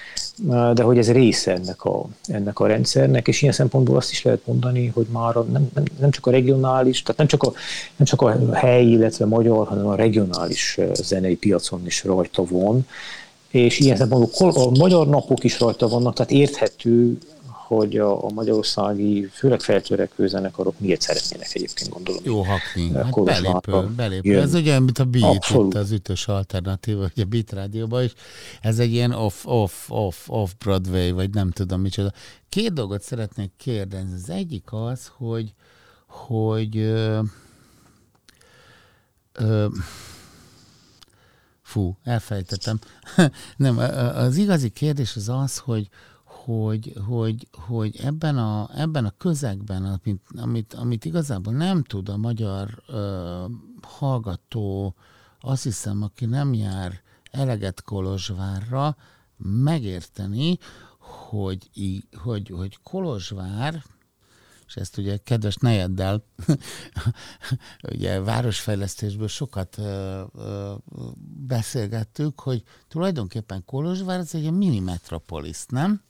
[0.75, 4.46] de hogy ez része ennek a, ennek a rendszernek, és ilyen szempontból azt is lehet
[4.46, 7.53] mondani, hogy már nem, nem, nem csak a regionális, tehát nem csak a,
[7.96, 12.87] nem csak a helyi, illetve magyar, hanem a regionális zenei piacon is rajta von,
[13.51, 17.18] és ilyen szempontból a magyar napok is rajta vannak, tehát érthető,
[17.66, 22.20] hogy a, a magyarországi, főleg feltörekvő zenekarok miért szeretnének egyébként gondolom.
[22.24, 24.31] Jó hakni, hát belépő, belépő.
[24.31, 24.42] Jön.
[24.42, 25.74] Ez ugye, mint a Beat, Abszolút.
[25.74, 28.12] itt az ütős alternatíva, ugye a Beat rádióban is,
[28.61, 32.12] ez egy ilyen off, off, off, off Broadway, vagy nem tudom micsoda.
[32.48, 34.14] Két dolgot szeretnék kérdezni.
[34.14, 35.55] Az egyik az, hogy,
[36.07, 36.76] hogy
[39.38, 39.66] Ö,
[41.62, 42.79] fú, elfejtettem.
[43.57, 43.79] Nem,
[44.14, 45.88] az igazi kérdés az az, hogy,
[46.46, 52.16] hogy, hogy, hogy ebben, a, ebben a közegben, amit, amit, amit igazából nem tud a
[52.16, 53.44] magyar ö,
[53.82, 54.94] hallgató,
[55.40, 58.96] azt hiszem, aki nem jár eleget Kolozsvárra,
[59.37, 60.59] megérteni,
[60.98, 61.68] hogy,
[62.16, 63.85] hogy, hogy Kolozsvár,
[64.66, 66.24] és ezt ugye kedves nejeddel,
[67.92, 70.74] ugye városfejlesztésből sokat ö, ö,
[71.46, 76.04] beszélgettük, hogy tulajdonképpen Kolozsvár ez egy mini metropolis, nem?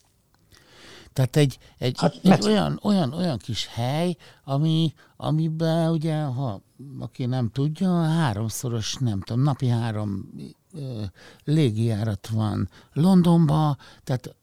[1.16, 6.60] Tehát egy, egy, hát, egy olyan, olyan, olyan kis hely, ami, amiben ugye, ha
[6.98, 10.30] aki nem tudja, háromszoros, nem tudom, napi három
[10.72, 11.02] ö,
[11.44, 14.36] légijárat van Londonba, tehát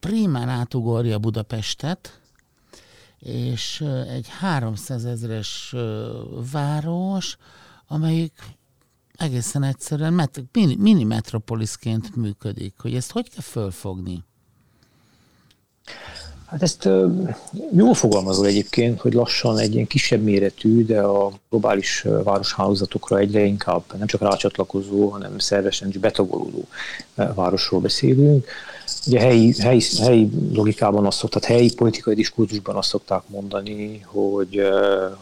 [0.00, 2.20] primán átugorja Budapestet,
[3.18, 5.74] és egy 300 ezeres
[6.52, 7.36] város,
[7.86, 8.32] amelyik
[9.12, 12.74] egészen egyszerűen mini, mini metropolisként működik.
[12.78, 14.24] Hogy ezt hogy kell fölfogni?
[16.50, 16.88] Hát ezt
[17.76, 23.82] jól fogalmazol egyébként, hogy lassan egy ilyen kisebb méretű, de a globális városhálózatokra egyre inkább
[23.98, 26.66] nem csak rácsatlakozó, hanem szervesen is betagolódó
[27.14, 28.46] városról beszélünk.
[29.06, 34.62] Ugye helyi, helyi, helyi logikában azt szokták, helyi politikai diskurzusban azt szokták mondani, hogy,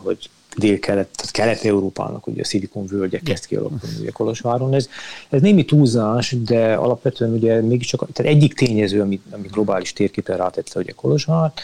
[0.03, 4.75] hogy dél-kelet, tehát kelet-európának ugye a szilikon völgye kezd kialakulni ugye Kolozsváron.
[4.75, 4.89] Ez,
[5.29, 10.81] ez némi túlzás, de alapvetően ugye mégiscsak tehát egyik tényező, ami, ami globális térképen rátette
[10.81, 11.61] ugye Kolozsvárt,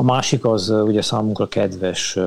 [0.00, 2.18] a másik az ugye számunkra kedves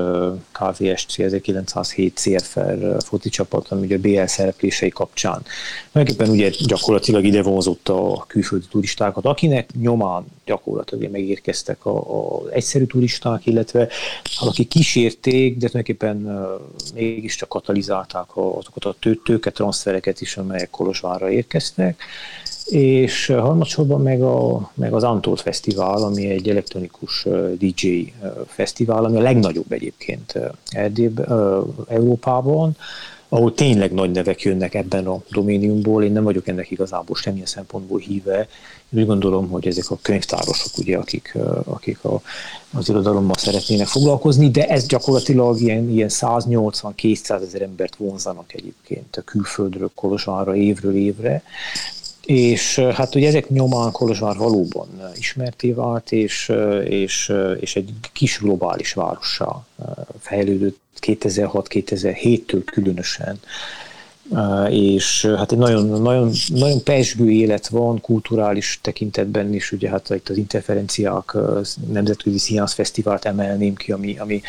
[0.52, 5.42] KVSC 1907 CFR foci csapat, ami ugye a BL szereplései kapcsán.
[5.92, 12.84] Megéppen ugye gyakorlatilag ide vonzott a külföldi turistákat, akinek nyomán gyakorlatilag megérkeztek a, a egyszerű
[12.84, 13.88] turisták, illetve
[14.40, 16.48] akik kísérték, de tulajdonképpen
[16.94, 22.02] mégiscsak katalizálták azokat a tőtőket, transfereket is, amelyek Kolozsvárra érkeztek
[22.66, 27.26] és harmadsorban meg, a, meg az Antolt Fesztivál, ami egy elektronikus
[27.58, 28.12] DJ
[28.46, 30.38] fesztivál, ami a legnagyobb egyébként
[30.70, 31.20] Erdélyb,
[31.88, 32.76] Európában,
[33.28, 36.04] ahol tényleg nagy nevek jönnek ebben a doméniumból.
[36.04, 38.38] Én nem vagyok ennek igazából semmilyen szempontból híve.
[38.90, 42.20] Én úgy gondolom, hogy ezek a könyvtárosok, ugye, akik, akik a,
[42.72, 49.22] az irodalommal szeretnének foglalkozni, de ez gyakorlatilag ilyen, ilyen 180-200 ezer embert vonzanak egyébként a
[49.22, 51.42] külföldről Kolozsvárra évről évre,
[52.24, 56.52] és hát ugye ezek nyomán Kolozsvár valóban ismerté vált, és,
[56.84, 59.66] és, és egy kis globális várossá
[60.20, 63.40] fejlődött 2006-2007-től különösen
[64.68, 70.28] és hát egy nagyon, nagyon, nagyon pesgő élet van kulturális tekintetben is, ugye hát itt
[70.28, 71.36] az interferenciák
[71.92, 74.42] Nemzetközi Színház Fesztivált emelném ki, ami, ami,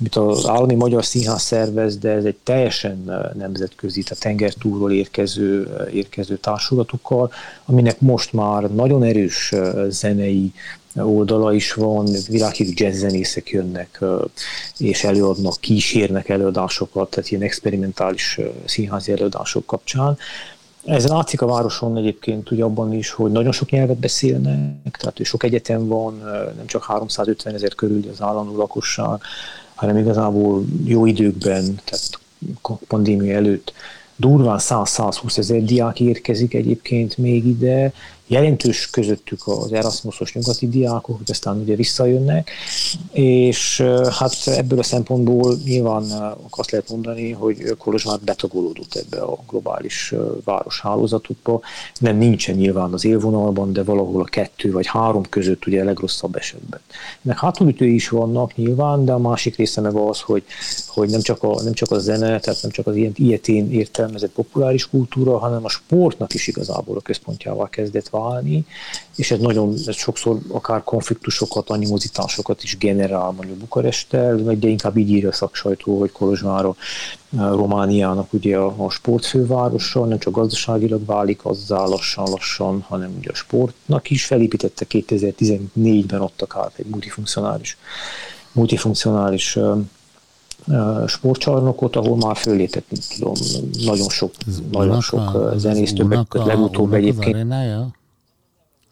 [0.00, 6.36] amit az állami magyar színház szervez, de ez egy teljesen nemzetközi, tehát tengertúról érkező, érkező
[6.36, 7.32] társulatokkal,
[7.64, 9.52] aminek most már nagyon erős
[9.88, 10.52] zenei
[10.96, 14.04] oldala is van, világhírű jazzzenészek jönnek
[14.78, 20.18] és előadnak, kísérnek előadásokat, tehát ilyen experimentális színházi előadások kapcsán.
[20.84, 25.42] Ez látszik a városon egyébként ugye abban is, hogy nagyon sok nyelvet beszélnek, tehát sok
[25.42, 26.18] egyetem van,
[26.56, 29.20] nem csak 350 ezer körül az állandó lakosság,
[29.74, 32.20] hanem igazából jó időkben, tehát
[32.86, 33.72] pandémia előtt
[34.16, 37.92] durván 100-120 ezer diák érkezik egyébként még ide,
[38.26, 42.50] jelentős közöttük az Erasmusos nyugati diákok, hogy aztán ugye visszajönnek,
[43.12, 43.80] és
[44.18, 46.02] hát ebből a szempontból nyilván
[46.50, 51.60] azt lehet mondani, hogy Kolozsvár betagolódott ebbe a globális városhálózatokba,
[51.98, 56.36] nem nincsen nyilván az élvonalban, de valahol a kettő vagy három között ugye a legrosszabb
[56.36, 56.80] esetben.
[57.24, 60.44] Ennek hátulütői is vannak nyilván, de a másik része meg az, hogy,
[60.86, 64.30] hogy nem, csak a, nem csak a zene, tehát nem csak az ilyen ilyetén értelmezett
[64.30, 68.66] populáris kultúra, hanem a sportnak is igazából a központjával kezdett válni,
[69.16, 75.10] és ez nagyon ez sokszor akár konfliktusokat, animozitásokat is generál mondjuk Bukaresttel, de inkább így
[75.10, 76.76] írja a szaksajtó, hogy Kolozsvára
[77.30, 84.10] Romániának ugye a, a sportfővárosa, nem csak gazdaságilag válik azzá lassan-lassan, hanem ugye a sportnak
[84.10, 87.76] is felépítette 2014-ben ott akár egy multifunkcionális,
[88.52, 89.58] multifunkcionális
[91.06, 93.34] sportcsarnokot, ahol már fölépett, tudom,
[93.84, 94.32] nagyon sok,
[94.70, 97.46] nagyon sok zenész, többek legutóbb egyébként.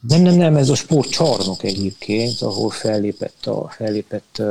[0.09, 4.43] Nem, nem, nem, ez a sportcsarnok egyébként, ahol fellépett, a, fellépett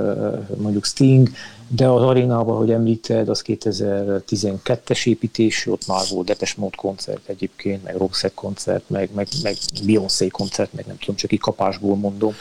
[0.58, 1.30] mondjuk Sting,
[1.68, 7.84] de az arénában, hogy említed, az 2012-es építés, ott már volt Depes Mode koncert egyébként,
[7.84, 12.34] meg Roxette koncert, meg, meg, meg Beyoncé koncert, meg nem tudom, csak így kapásból mondom,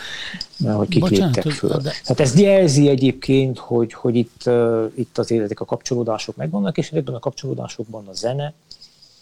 [0.65, 1.77] hogy kik Bocsánat, léptek föl.
[1.77, 1.93] De...
[2.05, 4.51] Hát ez jelzi egyébként, hogy, hogy itt,
[4.95, 8.55] itt azért ezek a kapcsolódások megvannak, és ebben a kapcsolódásokban a zene,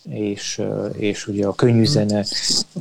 [0.09, 0.63] és,
[0.97, 2.27] és ugye a könnyű zene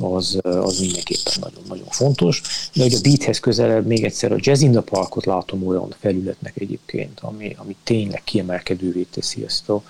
[0.00, 2.42] az, az mindenképpen nagyon-nagyon fontos,
[2.74, 6.52] de ugye a beathez közelebb még egyszer a Jazz in the Parkot látom olyan felületnek
[6.56, 9.82] egyébként, ami, ami tényleg kiemelkedővé teszi ezt a,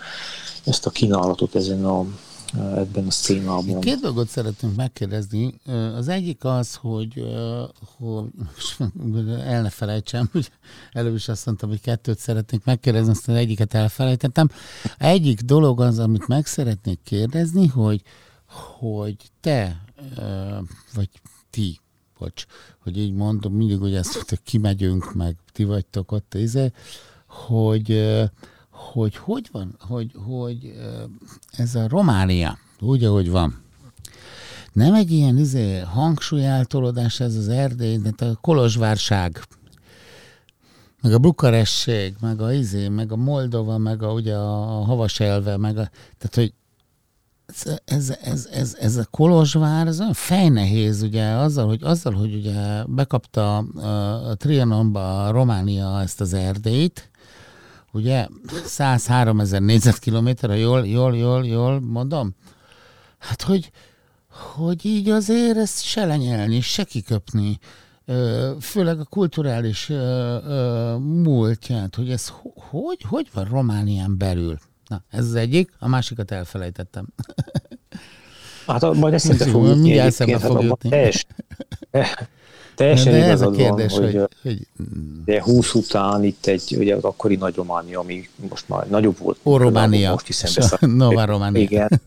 [0.65, 2.07] ezt a kínálatot ezen a,
[2.55, 3.81] ebben a szcénában.
[3.81, 5.55] Két dolgot szeretnénk megkérdezni.
[5.95, 7.25] Az egyik az, hogy,
[7.97, 8.29] hogy
[9.45, 10.51] el ne felejtsem, hogy
[10.93, 14.49] előbb is azt mondtam, hogy kettőt szeretnék megkérdezni, aztán egyiket elfelejtettem.
[14.99, 18.03] Egyik dolog az, amit meg szeretnék kérdezni, hogy,
[18.79, 19.85] hogy te,
[20.95, 21.09] vagy
[21.51, 21.81] ti,
[22.19, 22.45] bocs,
[22.83, 26.73] hogy így mondom, mindig ugye ezt, hogy kimegyünk, meg ti vagytok ott, izé,
[27.27, 27.91] hogy
[28.93, 30.75] hogy hogy van, hogy, hogy
[31.51, 33.63] ez a Románia, úgy, ahogy van,
[34.73, 39.41] nem egy ilyen izé, hangsúlyáltolódás ez az Erdély, de a Kolozsvárság,
[41.03, 45.79] meg a Bukaresség, meg a izé, meg a Moldova, meg a, ugye a Havaselve, meg
[45.79, 46.53] a, tehát, hogy
[47.47, 52.35] ez, ez, ez, ez, ez a Kolozsvár, ez olyan fejnehéz, ugye, azzal, hogy, azzal, hogy
[52.35, 57.10] ugye bekapta a, a Trianonba a Románia ezt az Erdélyt,
[57.93, 58.27] ugye
[58.65, 62.35] 103 ezer négyzetkilométer, jól, jól, jól, jól mondom?
[63.19, 63.71] Hát, hogy,
[64.31, 67.59] hogy így azért ezt se lenyelni, se kiköpni,
[68.61, 69.93] főleg a kulturális
[70.99, 72.33] múltját, hogy ez
[72.71, 74.59] hogy, hogy van Románián belül?
[74.87, 77.07] Na, ez az egyik, a másikat elfelejtettem.
[78.67, 81.11] Hát majd ezt szinte fogjuk Mindjárt szembe hát fog jutni.
[82.81, 84.59] Teljesen de igazad ez a kérdés, van, hogy, hogy, hogy...
[85.25, 89.39] De 20 után itt egy, ugye az akkori Nagy Románia, ami most már nagyobb volt.
[89.43, 90.11] Ó, Románia.
[90.11, 91.61] Most so, Nova Románia.
[91.61, 92.01] Igen.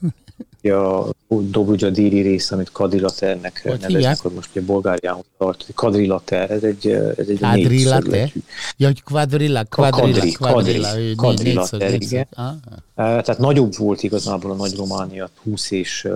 [0.61, 5.65] a Dobrudzsa déli rész, amit Kadrilaternek neveznek, hogy most ugye Bulgáriához tart.
[5.75, 8.31] Kadrilater, ez egy, ez egy Kadrilater?
[8.77, 12.27] Ja, hogy kvadrilla, kvadrilla, kvadrilla, kvadrilater, igen.
[12.33, 12.53] Ah.
[12.95, 16.07] Tehát nagyobb volt igazából a Nagy Románia 20 és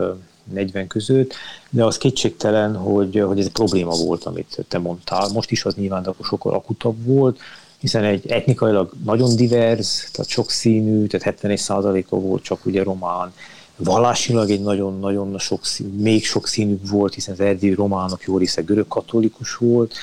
[0.53, 1.33] 40 között,
[1.69, 5.29] de az kétségtelen, hogy, hogy ez egy probléma volt, amit te mondtál.
[5.33, 7.39] Most is az nyilván sokkal akutabb volt,
[7.79, 13.33] hiszen egy etnikailag nagyon divers, tehát sokszínű, tehát 71%-a volt csak ugye román,
[13.75, 15.61] vallásilag egy nagyon-nagyon sok,
[15.97, 19.93] még sok színű volt, hiszen az erdélyi románok jó része görög katolikus volt,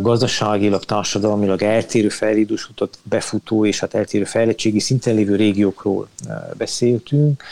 [0.00, 6.08] gazdaságilag, társadalmilag eltérő fejlődésutat befutó és hát eltérő fejlettségi szinten lévő régiókról
[6.56, 7.42] beszéltünk.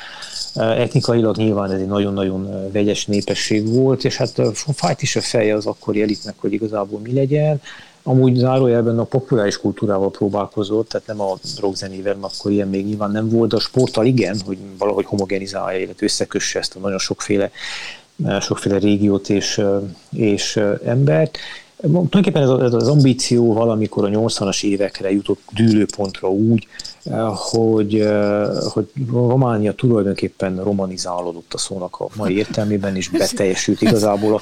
[0.55, 4.41] Etnikailag nyilván ez egy nagyon-nagyon vegyes népesség volt, és hát
[4.75, 7.61] fájt is a feje az akkori elitnek, hogy igazából mi legyen.
[8.03, 13.11] Amúgy zárójelben a populáris kultúrával próbálkozott, tehát nem a rockzenével, mert akkor ilyen még nyilván
[13.11, 17.51] nem volt, de a sporttal igen, hogy valahogy homogenizálja, illetve összekösse ezt a nagyon sokféle
[18.41, 19.61] sokféle régiót és,
[20.13, 21.39] és embert.
[21.83, 26.67] Tulajdonképpen ez, ez az ambíció valamikor a 80-as évekre jutott dűlőpontra úgy,
[27.05, 34.35] eh, hogy, eh, hogy Románia tulajdonképpen romanizálódott a szónak a mai értelmében, és beteljesült igazából
[34.35, 34.41] a,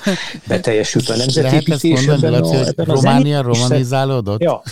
[0.49, 2.07] beteljesült a nemzetépítés.
[2.07, 4.43] Lehet ezt mondani, a, Románia romanizálódott?
[4.43, 4.63] Ja.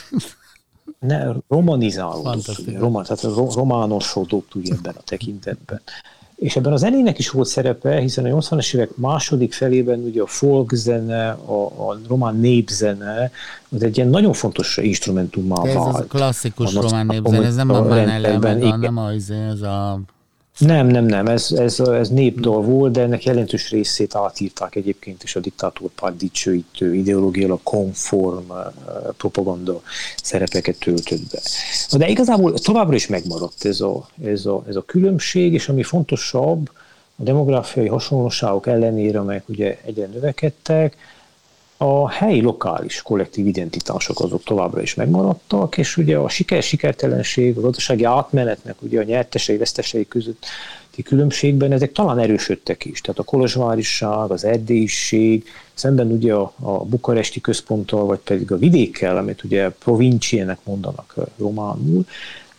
[0.98, 5.80] Ne, romanizálódott, ugye, román, tehát románosodott ugye ebben a tekintetben.
[6.38, 10.26] És ebben a zenének is volt szerepe, hiszen a 80-as évek második felében ugye a
[10.26, 13.30] folk zene, a, a román népzene,
[13.68, 15.68] az egy ilyen nagyon fontos instrumentummá vált.
[15.68, 19.10] Ez az a klasszikus a román népzene, ez nem a Bán Ellen, nem a,
[19.50, 20.00] ez a
[20.58, 25.36] nem, nem, nem, ez, ez, ez népdal volt, de ennek jelentős részét átírták egyébként is
[25.36, 28.56] a diktátorpárt dicsőítő ideológiailag konform uh,
[29.16, 29.82] propaganda
[30.22, 31.40] szerepeket töltött be.
[31.98, 36.70] De igazából továbbra is megmaradt ez a, ez a, ez a különbség, és ami fontosabb,
[37.16, 40.96] a demográfiai hasonlóságok ellenére, amelyek ugye egyre növekedtek,
[41.80, 48.04] a helyi lokális kollektív identitások azok továbbra is megmaradtak, és ugye a siker-sikertelenség, a gazdasági
[48.04, 53.00] átmenetnek ugye a nyertesei, vesztesei közötti különbségben ezek talán erősödtek is.
[53.00, 59.16] Tehát a kolozsváriság, az erdélyiség, szemben ugye a, a bukaresti központtal, vagy pedig a vidékkel,
[59.16, 62.04] amit ugye provinciének mondanak románul,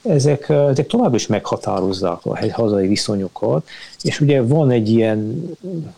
[0.01, 3.67] ezek, ezek tovább is meghatározzák a hazai viszonyokat,
[4.01, 5.49] és ugye van egy ilyen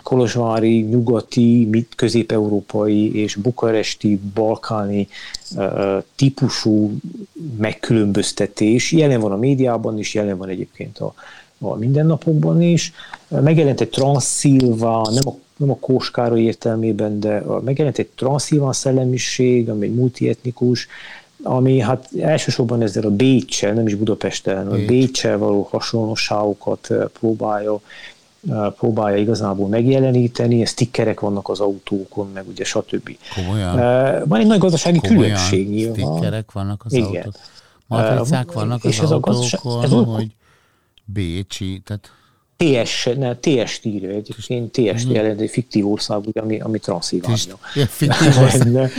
[0.03, 5.07] kolozsvári, nyugati, közép-európai és bukaresti, balkáni
[6.15, 6.91] típusú
[7.57, 8.91] megkülönböztetés.
[8.91, 11.13] Jelen van a médiában is, jelen van egyébként a,
[11.59, 12.93] a mindennapokban is.
[13.27, 19.85] Megjelent egy Transzilva, nem a nem a Kóskára értelmében, de megjelent egy transzilván szellemiség, ami
[19.85, 20.87] egy multietnikus,
[21.43, 26.89] ami hát elsősorban ezzel a Bécsel, nem is Budapesten, a Bécsel való hasonlóságokat
[27.19, 27.79] próbálja
[28.77, 33.17] próbálja igazából megjeleníteni, stickerek vannak az autókon, meg ugye stb.
[33.35, 33.75] Komolyan?
[34.27, 36.17] Van egy nagy gazdasági Komolyan különbség nyilván.
[36.17, 37.07] Stickerek vannak az Igen.
[37.07, 37.31] autókon?
[37.87, 40.35] Matricák vannak az autókon, ez a hogy
[41.05, 42.11] Bécsi, tehát
[42.61, 45.11] TS, ne, TS írja, egyébként TS mm.
[45.11, 47.57] jelent egy fiktív ország, ugye, ami, ami Transzilvánia.
[47.87, 48.91] fiktív ország.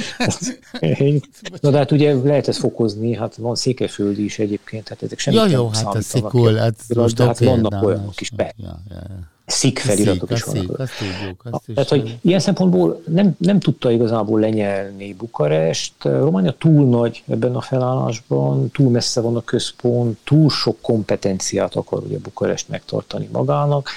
[1.60, 5.36] Na de hát ugye lehet ezt fokozni, hát van székelyföldi is egyébként, hát ezek semmi
[5.36, 6.74] ja, jó, hát ez szikul, hát
[7.14, 8.54] de hát vannak olyanok is, be.
[8.56, 9.30] Ja, ja, ja.
[9.46, 10.78] Szik feliratok is vannak.
[10.78, 15.92] Azt tudjuk, azt Tehát, hogy ilyen szempontból nem, nem tudta igazából lenyelni Bukarest.
[16.02, 22.02] Románia túl nagy ebben a felállásban, túl messze van a központ, túl sok kompetenciát akar
[22.02, 23.88] ugye Bukarest megtartani magának,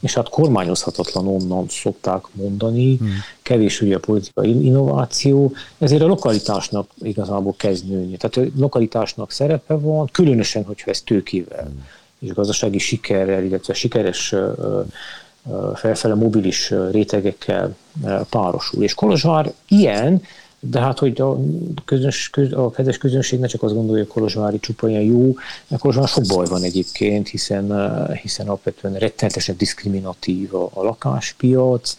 [0.00, 3.10] és hát kormányozhatatlan onnan szokták mondani, hmm.
[3.42, 8.16] kevés ugye a politikai innováció, ezért a lokalitásnak igazából kezd nőni.
[8.16, 11.84] Tehát a lokalitásnak szerepe van, különösen, hogyha ez tőkével hmm
[12.24, 14.34] és gazdasági sikerrel, illetve sikeres
[15.74, 17.76] felfele mobilis rétegekkel
[18.28, 18.82] párosul.
[18.82, 20.22] És Kolozsvár ilyen,
[20.60, 21.38] de hát, hogy a,
[21.84, 25.34] közöns, köz, a kedves közönség ne csak azt gondolja, hogy Kolozsvári csupa ilyen jó,
[25.68, 31.96] mert Kolozsvár sok baj van egyébként, hiszen, hiszen alapvetően rettenetesen diszkriminatív a, a lakáspiac,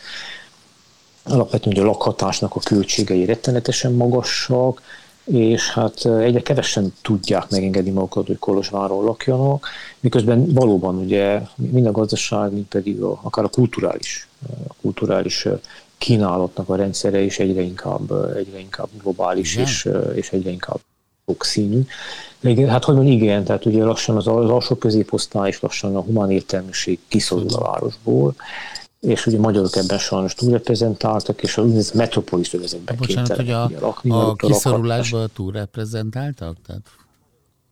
[1.24, 4.82] alapvetően a lakhatásnak a költségei rettenetesen magasak,
[5.26, 9.68] és hát egyre kevesen tudják megengedni magukat, hogy Kolozsváron lakjanak,
[10.06, 14.28] miközben valóban ugye mind a gazdaság, mind pedig a, akár a kulturális,
[14.68, 15.47] a kulturális
[15.97, 20.80] kínálatnak a rendszere is egyre inkább, egyre inkább globális és, és egyre inkább
[21.26, 21.82] sokszínű.
[22.68, 26.32] Hát hogy mondjam, igen, tehát ugye lassan az, az alsó középosztály és lassan a humán
[26.32, 28.36] értelmiség kiszorul a városból,
[28.99, 34.34] és ugye magyarok ebben sajnos túlreprezentáltak, és az metropolis övezetben Bocsánat, hogy a, lakni, a
[34.34, 36.58] kiszorulásban túlreprezentáltak?
[36.68, 36.82] Tehát...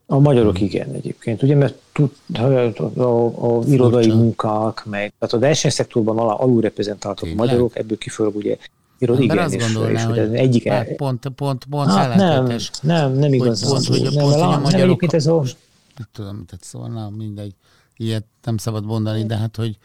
[0.06, 0.66] A magyarok hmm.
[0.66, 2.42] igen egyébként, ugye, mert tud, a,
[3.02, 4.18] a, a irodai Furcsa.
[4.18, 8.58] munkák, meg, tehát a versenyszektorban alá alulreprezentáltak a magyarok, ebből kifolyólag ugye
[9.00, 10.86] Írod, igen, azt gondolná, és, hogy egyik el...
[10.86, 13.70] pont, pont, pont hát nem, nem, nem igaz.
[13.70, 15.02] Pont, hogy, pont, nem, hogy a magyarok...
[15.02, 15.42] Nem, ez a...
[15.98, 17.54] Nem tudom, tehát szóval nem, mindegy.
[17.98, 19.78] Ilyet nem szabad mondani, de hát, hogy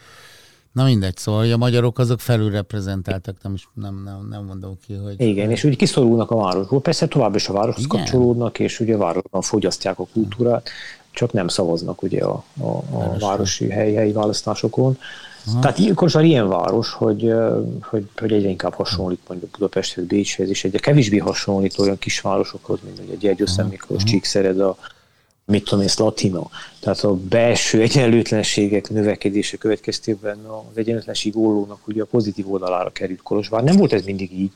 [0.78, 4.94] Na mindegy, szóval hogy a magyarok azok felülreprezentáltak, nem, is, nem, nem, nem mondom ki,
[4.94, 5.20] hogy...
[5.20, 7.96] Igen, és úgy kiszorulnak a városból, persze tovább is a városhoz Igen.
[7.96, 10.68] kapcsolódnak, és ugye a városban fogyasztják a kultúrát,
[11.10, 14.98] csak nem szavaznak ugye a, a, a városi helyi, helyi választásokon.
[15.46, 15.60] Aha.
[15.60, 17.32] Tehát Kolozsvár ilyen város, hogy,
[17.80, 22.98] hogy, hogy egyre inkább hasonlít mondjuk Budapesthez, Bécshez, és egyre kevésbé hasonlít olyan kisvárosokhoz, mint
[23.06, 24.76] ugye Gyergyó, Szentmiklós, Csíkszereda,
[25.48, 26.50] mit tudom én, latina.
[26.80, 33.62] Tehát a belső egyenlőtlenségek növekedése következtében az egyenlőtlenség ollónak ugye a pozitív oldalára került Kolozsvár.
[33.62, 34.52] Nem volt ez mindig így,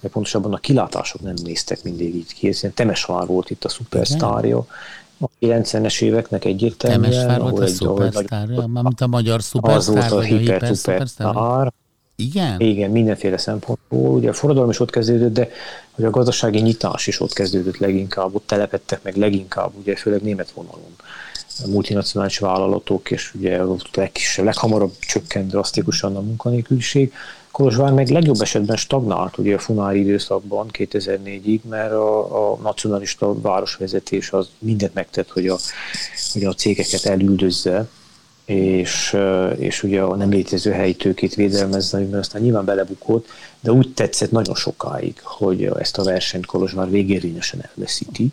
[0.00, 2.48] de pontosabban a kilátások nem néztek mindig így ki.
[2.48, 4.66] Ez Temesvár volt itt a szupersztárja.
[5.18, 7.10] A 90-es éveknek egyértelműen.
[7.10, 8.66] Temesvár volt a szupersztárja?
[8.66, 11.72] Mármint a magyar szupersztár, az volt a hiper szupersztár.
[12.22, 12.60] Igen?
[12.60, 14.10] Igen, mindenféle szempontból.
[14.10, 15.48] Ugye a forradalom is ott kezdődött, de
[15.92, 20.50] hogy a gazdasági nyitás is ott kezdődött leginkább, ott telepettek meg leginkább, ugye főleg német
[20.50, 20.96] vonalon
[21.66, 27.12] multinacionális vállalatok, és ugye ott legkisebb, leghamarabb csökkent drasztikusan a munkanélküliség.
[27.50, 34.30] Kolozsvár meg legjobb esetben stagnált ugye a Funári időszakban 2004-ig, mert a, a nacionalista városvezetés
[34.30, 35.58] az mindent megtett, hogy a,
[36.32, 37.88] hogy a cégeket elüldözze,
[38.52, 39.16] és,
[39.56, 43.28] és ugye a nem létező helyi tőkét védelmezze, amiben aztán nyilván belebukott,
[43.60, 48.32] de úgy tetszett nagyon sokáig, hogy ezt a versenyt Kolozsvár végérvényesen elveszíti.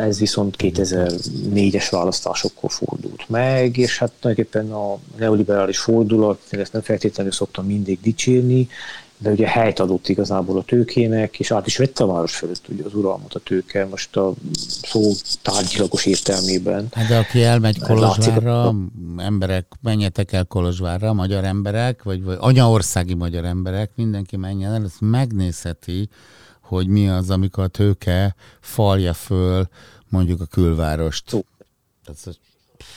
[0.00, 7.32] Ez viszont 2004-es választásokkor fordult meg, és hát tulajdonképpen a neoliberális fordulat, ezt nem feltétlenül
[7.32, 8.68] szoktam mindig dicsérni,
[9.18, 12.84] de ugye helyt adott igazából a tőkének, és át is vette a város fölött ugye
[12.84, 14.34] az uralmat a tőke, most a
[14.82, 15.12] szó
[15.42, 16.88] tárgyilagos értelmében.
[16.92, 18.80] Hát de aki elmegy Kolozsvárra, Látszik,
[19.16, 25.00] emberek, menjetek el Kolozsvárra, magyar emberek, vagy, vagy anyaországi magyar emberek, mindenki menjen el, ezt
[25.00, 26.08] megnézheti,
[26.60, 29.68] hogy mi az, amikor a tőke falja föl
[30.08, 31.28] mondjuk a külvárost.
[31.28, 31.44] Szó.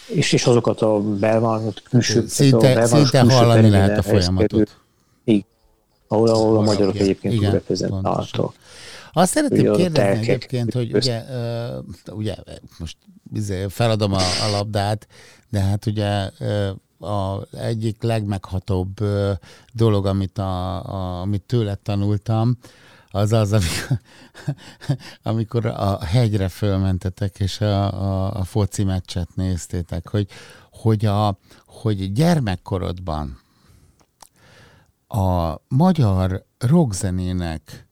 [0.07, 4.51] És, és azokat a belváros külső, szinte, szinte hallani lehet a folyamatot.
[4.51, 4.77] Igen
[6.11, 8.53] ahol, ahol a magyarok egyébként igen, reprezentáltak.
[9.13, 11.23] Azt szeretném kérdezni egyébként, hogy ugye,
[12.07, 12.35] uh, ugye
[12.79, 12.97] most
[13.33, 15.07] izé, feladom a, a labdát,
[15.49, 16.31] de hát ugye
[16.99, 18.99] a egyik legmeghatóbb
[19.73, 22.57] dolog, amit, a, a, amit tőle tanultam,
[23.11, 23.99] az az, amikor,
[25.31, 30.27] amikor a hegyre fölmentetek, és a, a, a foci meccset néztétek, hogy,
[30.71, 33.39] hogy, a, hogy gyermekkorodban
[35.09, 37.87] a magyar rockzenének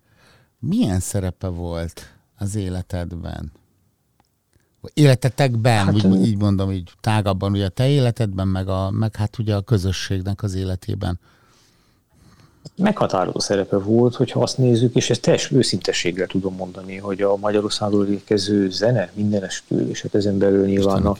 [0.59, 2.01] milyen szerepe volt
[2.37, 3.51] az életedben?
[4.93, 9.37] Életetekben, hát, úgy, így mondom, így tágabban, ugye a te életedben, meg, a, meg hát
[9.37, 11.19] ugye a közösségnek az életében
[12.75, 18.07] meghatározó szerepe volt, hogyha azt nézzük, és ezt teljes őszintességgel tudom mondani, hogy a Magyarországról
[18.07, 21.15] érkező zene mindenestől, és hát ezen belül nyilván a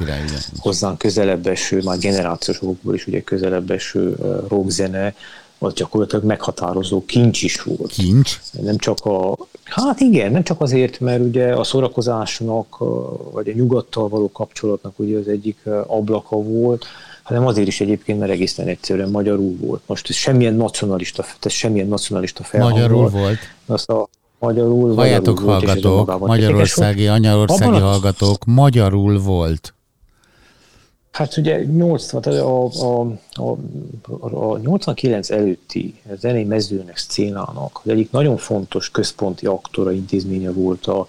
[0.58, 4.16] hozzánk közelebb eső, már generációs okokból is ugye közelebb eső
[4.48, 5.16] rockzene,
[5.60, 7.92] az gyakorlatilag meghatározó kincs is volt.
[7.92, 8.40] Kincs?
[8.62, 12.78] Nem csak a, hát igen, nem csak azért, mert ugye a szórakozásnak,
[13.32, 16.86] vagy a nyugattal való kapcsolatnak ugye az egyik ablaka volt,
[17.24, 19.82] hanem azért is egyébként, mert egészen egyszerűen magyarul volt.
[19.86, 22.80] Most ez semmilyen nacionalista, ez semmilyen nacionalista felhangol.
[22.80, 23.38] Magyarul volt.
[23.66, 24.08] Azt a
[24.40, 27.80] magyarul, Halljátok magyarul hallgatók, volt, magyarországi, anyaországi a...
[27.80, 29.74] hallgatók, magyarul volt.
[31.18, 38.38] Hát ugye 80, a, a, a, a 89 előtti zenei mezőnek, szcénának az egyik nagyon
[38.38, 41.08] fontos központi aktora intézménye volt a,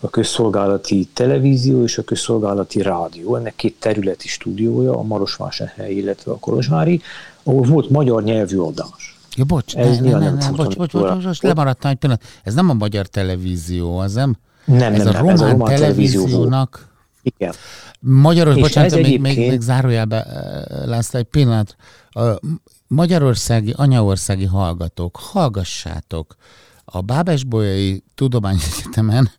[0.00, 3.36] a közszolgálati televízió és a közszolgálati rádió.
[3.36, 7.00] Ennek két területi stúdiója, a Marosvásárhely, illetve a Kolozsvári,
[7.42, 9.18] ahol volt magyar nyelvű adás.
[9.36, 12.22] Ja, bocs, Ez ne, ne, ne, ne, bocs, bocs, bocs, bocs, lemaradtam egy pillanat.
[12.42, 14.36] Ez nem a magyar televízió, az nem?
[14.64, 16.88] Nem, ez nem, a román, ez a román televíziónak.
[17.22, 17.54] Igen.
[18.00, 19.36] Magyaros, és bocsánat, még, egyébként...
[19.36, 20.26] még, még zárójelbe
[20.84, 21.76] lesz egy pillanat.
[22.10, 22.40] A
[22.86, 26.36] magyarországi, anyaországi hallgatók, hallgassátok
[26.90, 29.30] a Bábesbolyai Tudományegyetemen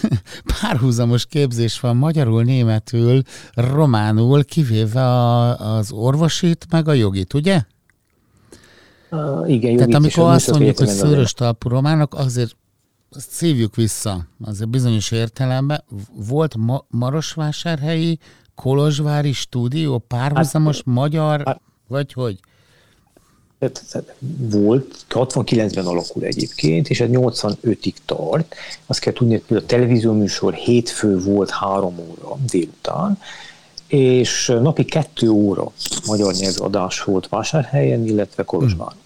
[0.60, 3.22] párhuzamos képzés van magyarul, németül,
[3.54, 7.62] románul, kivéve a, az orvosit, meg a jogit, ugye?
[9.10, 12.56] Uh, igen, Tehát amikor azt mondjuk, hogy szőrös talpú románok, azért
[13.16, 15.84] azt szívjuk vissza, azért bizonyos értelemben.
[16.12, 18.18] Volt Ma- Marosvásárhelyi,
[18.54, 22.38] Kolozsvári stúdió, párhuzamos hát, magyar, hát, vagy hogy?
[24.38, 28.54] volt, 69-ben alakul egyébként, és ez 85-ig tart.
[28.86, 33.18] Azt kell tudni, hogy a televízió műsor hétfő volt három óra délután,
[33.86, 35.72] és napi kettő óra
[36.06, 38.98] magyar nyelvű adás volt Vásárhelyen, illetve Kolozsváron.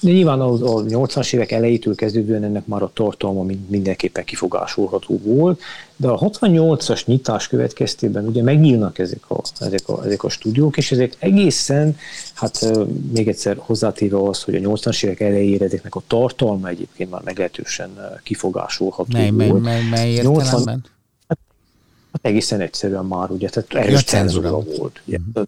[0.00, 5.60] De nyilván a, a 80-as évek elejétől kezdődően ennek már a tartalma mindenképpen kifogásolható volt,
[5.96, 10.92] de a 68-as nyitás következtében ugye megnyílnak ezek a, ezek, a, ezek a stúdiók, és
[10.92, 11.96] ezek egészen,
[12.34, 12.76] hát
[13.12, 17.90] még egyszer hozzátéve az, hogy a 80-as évek elejére ezeknek a tartalma egyébként már meglehetősen
[18.22, 19.62] kifogásolható mely, volt.
[19.62, 20.66] Mely, mely, mely 80,
[21.28, 21.38] hát,
[22.12, 25.02] hát egészen egyszerűen már ugye, tehát erős cenzúra volt.
[25.06, 25.18] Ugye.
[25.18, 25.46] Uh-huh.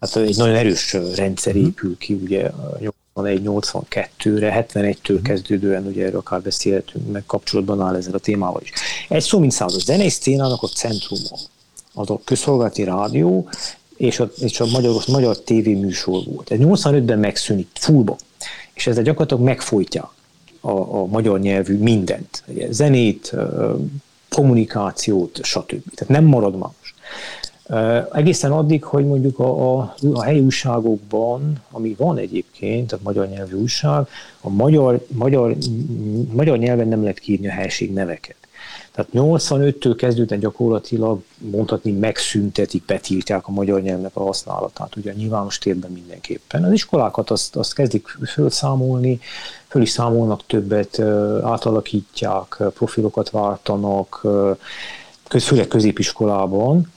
[0.00, 1.64] Hát egy nagyon erős rendszer mhm.
[1.64, 2.50] épül ki ugye
[3.14, 8.72] 81-82-re, 71-től kezdődően, ugye erről akár beszélhetünk, meg kapcsolatban áll ezzel a témával is.
[9.08, 11.38] Egy szó mint száz, a zenei szcénának a centruma,
[11.94, 13.48] az a közszolgálati rádió,
[13.96, 16.50] és a, és a magyar, magyar tévéműsor volt.
[16.50, 18.16] Ez 85-ben megszűnik fullba,
[18.74, 20.14] és ezzel gyakorlatilag megfojtja
[20.60, 22.42] a, a magyar nyelvű mindent.
[22.46, 23.34] Ugye, zenét,
[24.28, 25.82] kommunikációt, stb.
[25.94, 26.94] Tehát nem marad más.
[28.12, 33.56] Egészen addig, hogy mondjuk a, a, a helyi újságokban, ami van egyébként, a magyar nyelvű
[33.56, 34.06] újság,
[34.40, 35.56] a magyar, magyar,
[36.32, 38.36] magyar nyelven nem lehet kiírni a helység neveket.
[38.92, 45.58] Tehát 85-től kezdődően gyakorlatilag mondhatni megszüntetik, betiltják a magyar nyelvnek a használatát, ugye a nyilvános
[45.58, 46.64] térben mindenképpen.
[46.64, 49.20] Az iskolákat azt, azt kezdik fölszámolni,
[49.68, 50.98] föl is számolnak többet,
[51.42, 54.26] átalakítják, profilokat váltanak,
[55.40, 56.92] főleg középiskolában,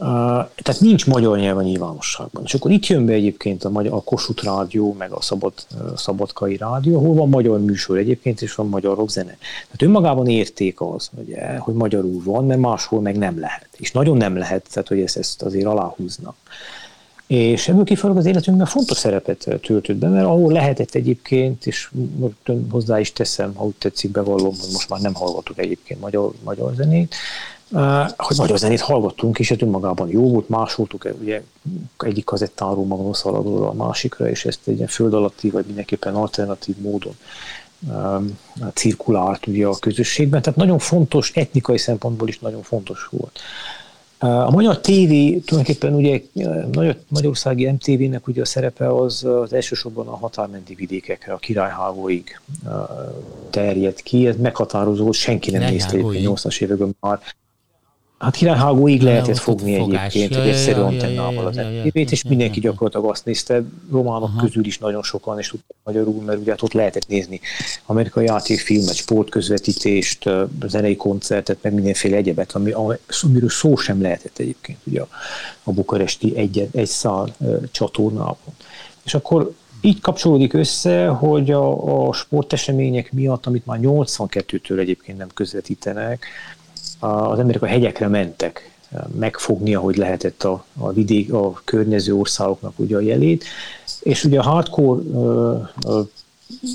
[0.00, 2.42] tehát nincs magyar nyelv a nyilvánosságban.
[2.44, 5.52] És akkor itt jön be egyébként a, magyar, a Kossuth Rádió, meg a Szabad,
[5.96, 9.36] Szabadkai Rádió, ahol van magyar műsor egyébként, és van magyar rockzene.
[9.64, 13.68] Tehát önmagában érték az, ugye, hogy magyarul van, mert máshol meg nem lehet.
[13.76, 16.36] És nagyon nem lehet, tehát hogy ezt, ezt azért aláhúznak.
[17.26, 21.90] És ebből kifolyólag az életünkben fontos szerepet töltött be, mert ahol lehetett egyébként, és
[22.70, 26.74] hozzá is teszem, ha úgy tetszik, bevallom, hogy most már nem hallgatok egyébként magyar, magyar
[26.74, 27.14] zenét,
[28.16, 31.42] hogy magyar zenét hallgattunk, és ez önmagában jó volt, másoltuk, ugye
[31.98, 36.76] egyik kazettáról magamon szaladról a másikra, és ezt egy ilyen föld alatti, vagy mindenképpen alternatív
[36.76, 37.14] módon
[38.74, 43.38] cirkulált ugye a közösségben, tehát nagyon fontos, etnikai szempontból is nagyon fontos volt.
[44.22, 46.22] A magyar tévé tulajdonképpen ugye
[46.74, 52.40] Magyar, Magyarországi MTV-nek ugye a szerepe az, az elsősorban a határmenti vidékekre, a királyhágóig
[53.50, 57.20] terjed ki, ez meghatározó, senki nem nézte 80-as években már
[58.20, 60.14] Hát királyhágóig lehetett fogni fogás.
[60.14, 64.40] egyébként ja, egy egyszerű ja, antennával az tévét, és mindenki gyakorlatilag azt nézte, románok Aha.
[64.40, 67.40] közül is nagyon sokan, és tudták magyarul, mert ugye hát ott lehetett nézni
[67.86, 70.30] amerikai játékfilmet, sportközvetítést,
[70.66, 72.72] zenei koncertet, meg mindenféle egyebet, ami,
[73.22, 75.08] amiről szó sem lehetett egyébként ugye a,
[75.62, 77.36] a bukaresti egy, egy szál
[77.70, 78.54] csatornában.
[79.04, 85.28] És akkor így kapcsolódik össze, hogy a, a sportesemények miatt, amit már 82-től egyébként nem
[85.34, 86.26] közvetítenek,
[87.00, 88.70] az emberek a hegyekre mentek
[89.18, 93.44] megfogni, ahogy lehetett a, a vidék, a környező országoknak ugye a jelét,
[94.00, 95.02] és ugye a hardcore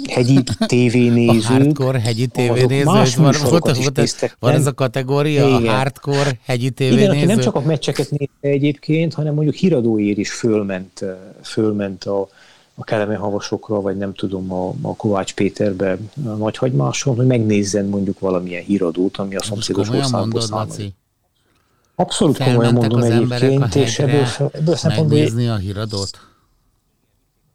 [0.09, 1.49] hegyi tévénézők.
[1.49, 5.67] A hardcore hegyi tévénéző, van, volt, volt, ez, van ez a kategória, Igen.
[5.67, 7.03] a hardcore hegyi tévénéző?
[7.03, 11.05] Igen, aki nem csak a meccseket nézte egyébként, hanem mondjuk híradóért is fölment,
[11.41, 12.27] fölment a,
[12.75, 18.19] a Keleme Havasokra, vagy nem tudom, a, a Kovács Péterbe a Nagyhagymáson, hogy megnézzen mondjuk
[18.19, 20.93] valamilyen híradót, ami a szomszédos országból származik.
[21.95, 26.19] Abszolút komolyan mondom egyébként, és ebből, ebből megnézni a híradót.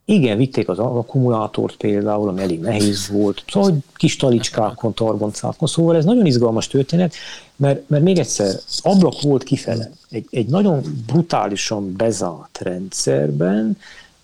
[0.05, 6.05] Igen, vitték az akkumulátort például, ami elég nehéz volt, szóval kis talicskákon, targoncákon, szóval ez
[6.05, 7.15] nagyon izgalmas történet,
[7.57, 9.91] mert, mert még egyszer, ablak volt kifele.
[10.11, 13.77] Egy, egy nagyon brutálisan bezárt rendszerben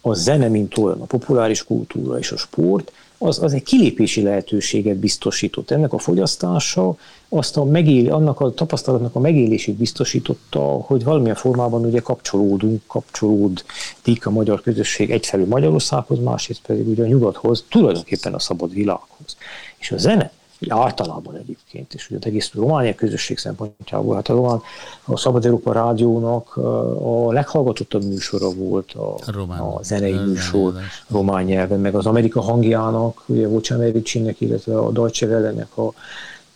[0.08, 4.96] a zene, mint olyan, a populáris kultúra és a sport, az, az egy kilépési lehetőséget
[4.96, 5.70] biztosított.
[5.70, 6.96] Ennek a fogyasztása
[7.28, 14.26] azt a megél, annak a tapasztalatnak a megélését biztosította, hogy valamilyen formában ugye kapcsolódunk, kapcsolódik
[14.26, 19.36] a magyar közösség egyfelől Magyarországhoz, másrészt pedig ugye a nyugathoz, tulajdonképpen a szabad világhoz.
[19.78, 20.32] És a zene
[20.68, 24.60] általában egyébként, és ugye az egész Románia közösség szempontjából, hát a Román,
[25.04, 26.56] a Szabad Európa Rádiónak
[27.02, 30.74] a leghallgatottabb műsora volt a, Román, a zenei műsor
[31.08, 35.92] román nyelven, meg az Amerika hangjának, ugye Vocsamericsinek, illetve a Deutsche Welle-nek a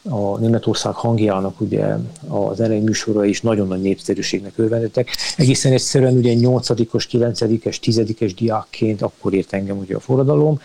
[0.09, 1.97] a Németország hangjának ugye
[2.29, 5.17] a zenei műsora is nagyon nagy népszerűségnek örvendettek.
[5.37, 10.61] Egészen egyszerűen ugye 8-os, 9-es, 10-es diákként akkor ért engem ugye a forradalom.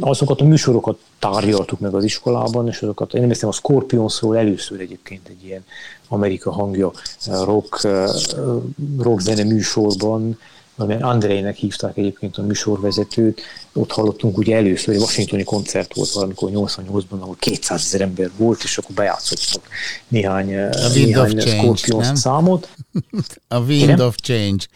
[0.00, 4.80] Azokat a műsorokat tárgyaltuk meg az iskolában, és azokat, én nem hiszem a Scorpionsról először
[4.80, 5.64] egyébként egy ilyen
[6.08, 6.92] Amerika hangja
[7.44, 7.88] rock,
[8.98, 10.38] rock zene műsorban
[10.76, 13.40] amilyen Andrejnek hívták egyébként a műsorvezetőt,
[13.72, 18.62] ott hallottunk ugye először, egy washingtoni koncert volt valamikor 88-ban, ahol 200 ezer ember volt,
[18.62, 19.68] és akkor bejátszottak
[20.08, 22.68] néhány, a néhány Scorpions számot.
[23.48, 24.64] A Wind of Change.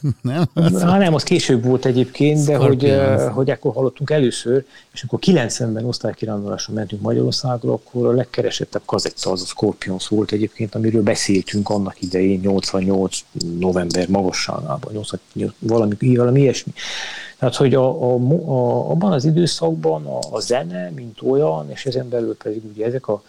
[0.22, 0.44] nem?
[0.80, 5.18] Há, nem, az később volt egyébként, de hogy, uh, hogy ekkor hallottunk először, és akkor
[5.22, 11.68] 90-ben osztálykiránduláson mentünk Magyarországra, akkor a legkeresettebb kazetta az a Scorpions volt egyébként, amiről beszéltünk
[11.68, 13.18] annak idején, 88
[13.58, 16.72] november magasságában, 88, valami, valami ilyesmi.
[17.38, 18.14] Tehát, hogy a, a,
[18.46, 23.08] a, abban az időszakban a, a zene, mint olyan, és ezen belül pedig ugye ezek
[23.08, 23.22] a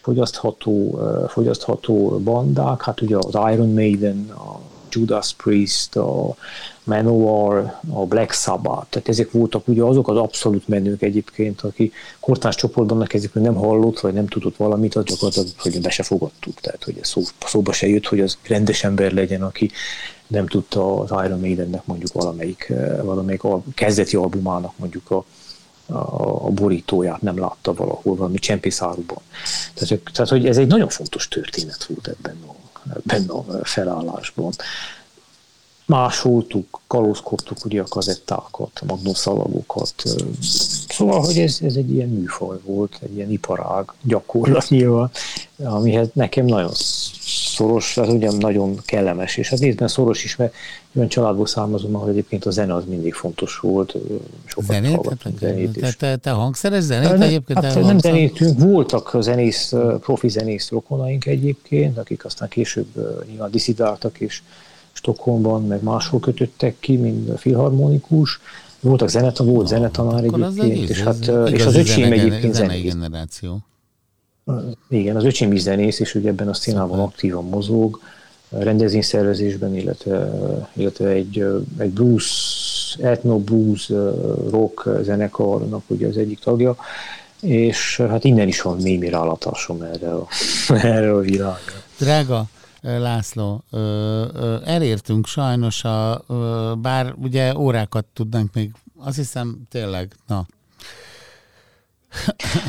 [0.00, 4.60] fogyasztható, fogyasztható bandák, hát ugye az Iron Maiden, a
[4.90, 6.34] Judas Priest, a
[6.84, 12.56] Manowar, a Black Sabbath, tehát ezek voltak ugye azok az abszolút menők egyébként, aki kortárs
[12.56, 16.84] csoportban kezdik, nem hallott, vagy nem tudott valamit, az gyakorlatilag, hogy be se fogadtuk, tehát
[16.84, 19.70] hogy szó, szóba se jött, hogy az rendes ember legyen, aki
[20.26, 22.72] nem tudta az Iron Maidennek mondjuk valamelyik,
[23.02, 25.24] valamelyik a kezdeti albumának mondjuk a,
[25.86, 29.18] a, a borítóját nem látta valahol valami csempészáruban.
[29.74, 32.54] Tehát, tehát, hogy ez egy nagyon fontos történet volt ebben a
[33.02, 33.32] benne
[33.62, 34.52] felállásban.
[35.86, 40.02] Másoltuk, kalózkodtuk ugye a kazettákat, magnószalagokat.
[40.88, 45.10] Szóval, hogy ez, ez egy ilyen műfaj volt, egy ilyen iparág gyakorlat nyilván,
[45.64, 46.72] amihez nekem nagyon
[47.58, 50.54] szoros, az ugye nagyon kellemes, és hát részben szoros is, mert
[50.96, 53.96] olyan családból származom, ahol egyébként a zene az mindig fontos volt.
[54.44, 55.00] Sokat zenét?
[55.38, 57.64] zenét te, te, te hangszeres zenét hát, egyébként?
[57.64, 62.86] Hát nem zenéltünk, voltak zenész, profi zenész rokonaink egyébként, akik aztán később
[63.28, 64.42] nyilván diszidáltak, és
[64.92, 68.40] Stockholmban, meg máshol kötöttek ki, mint filharmonikus.
[68.80, 73.58] Voltak zenetan, volt zenetanár egyébként, és, hát, és az öcsém egyébként zenei generáció.
[74.88, 78.00] Igen, az öcsém is zenész, és ugye ebben a színában aktívan mozog,
[78.48, 80.30] rendezvényszervezésben, illetve,
[80.72, 81.44] illetve egy,
[81.76, 83.92] egy blues, etno blues
[84.50, 86.76] rock zenekarnak ugye az egyik tagja,
[87.40, 90.26] és hát innen is van némi rálatásom erre a,
[90.92, 91.74] erre a világra.
[91.98, 92.44] Drága
[92.82, 93.64] László,
[94.64, 96.24] elértünk sajnos, a,
[96.80, 100.46] bár ugye órákat tudnánk még, azt hiszem tényleg, na,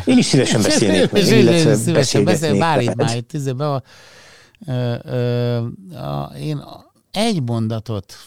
[0.06, 3.84] én is szívesen beszélnék meg, illetve szívesen beszél, bár már itt, izé, be a,
[4.68, 5.58] ö, ö,
[5.98, 6.64] a, én
[7.12, 8.18] egy mondatot,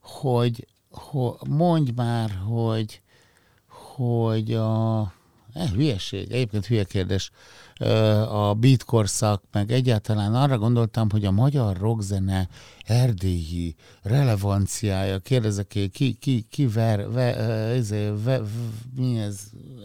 [0.00, 3.00] hogy, hogy mondj már, hogy,
[3.68, 5.00] hogy a,
[5.54, 7.30] eh, hülyeség, egyébként hülye kérdés,
[8.28, 12.48] a beat korszak, meg egyáltalán arra gondoltam, hogy a magyar rockzene
[12.84, 18.40] erdélyi relevanciája, kérdezek ki, ki, ki, ki ver, ve, ezé, ve,
[18.96, 19.40] mi ez,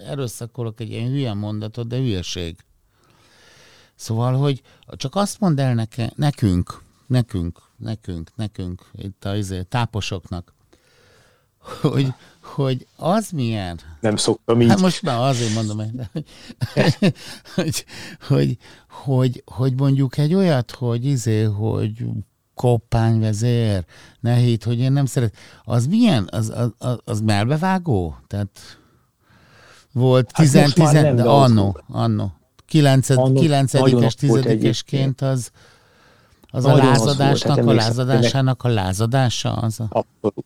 [0.07, 2.57] erőszakolok egy ilyen hülye mondatot, de hülyeség.
[3.95, 10.53] Szóval, hogy csak azt mondd el neke, nekünk, nekünk, nekünk, nekünk, itt a izé, táposoknak,
[11.81, 13.79] hogy, hogy az milyen?
[13.99, 14.69] Nem szoktam így.
[14.69, 16.25] Hát most már azért mondom, hogy,
[17.55, 17.85] hogy,
[18.27, 18.57] hogy,
[18.89, 22.05] hogy, hogy mondjuk egy olyat, hogy izé, hogy
[22.55, 23.85] koppányvezér,
[24.19, 25.35] ne hit, hogy én nem szeret.
[25.63, 26.27] Az milyen?
[26.31, 28.15] Az, az, az, az melbevágó?
[28.27, 28.79] Tehát
[29.91, 32.33] volt hát 10 10 de annó, annó.
[32.65, 35.51] 9 9-es, 10-esként az,
[36.49, 39.53] az a lázadásnak, hát a lázadásának a lázadása?
[39.53, 39.83] Az a...
[39.89, 40.45] Abszolút.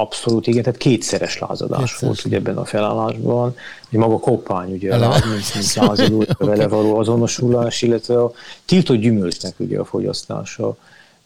[0.00, 2.00] Abszolút, igen, tehát kétszeres lázadás Kétszeres.
[2.00, 3.56] volt ugye ebben a felállásban,
[3.90, 5.22] hogy maga koppány, ugye a láz,
[5.54, 6.48] mint lázadó, okay.
[6.48, 8.32] vele való azonosulás, illetve a
[8.64, 10.76] tiltott gyümölcsnek ugye a fogyasztása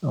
[0.00, 0.10] a,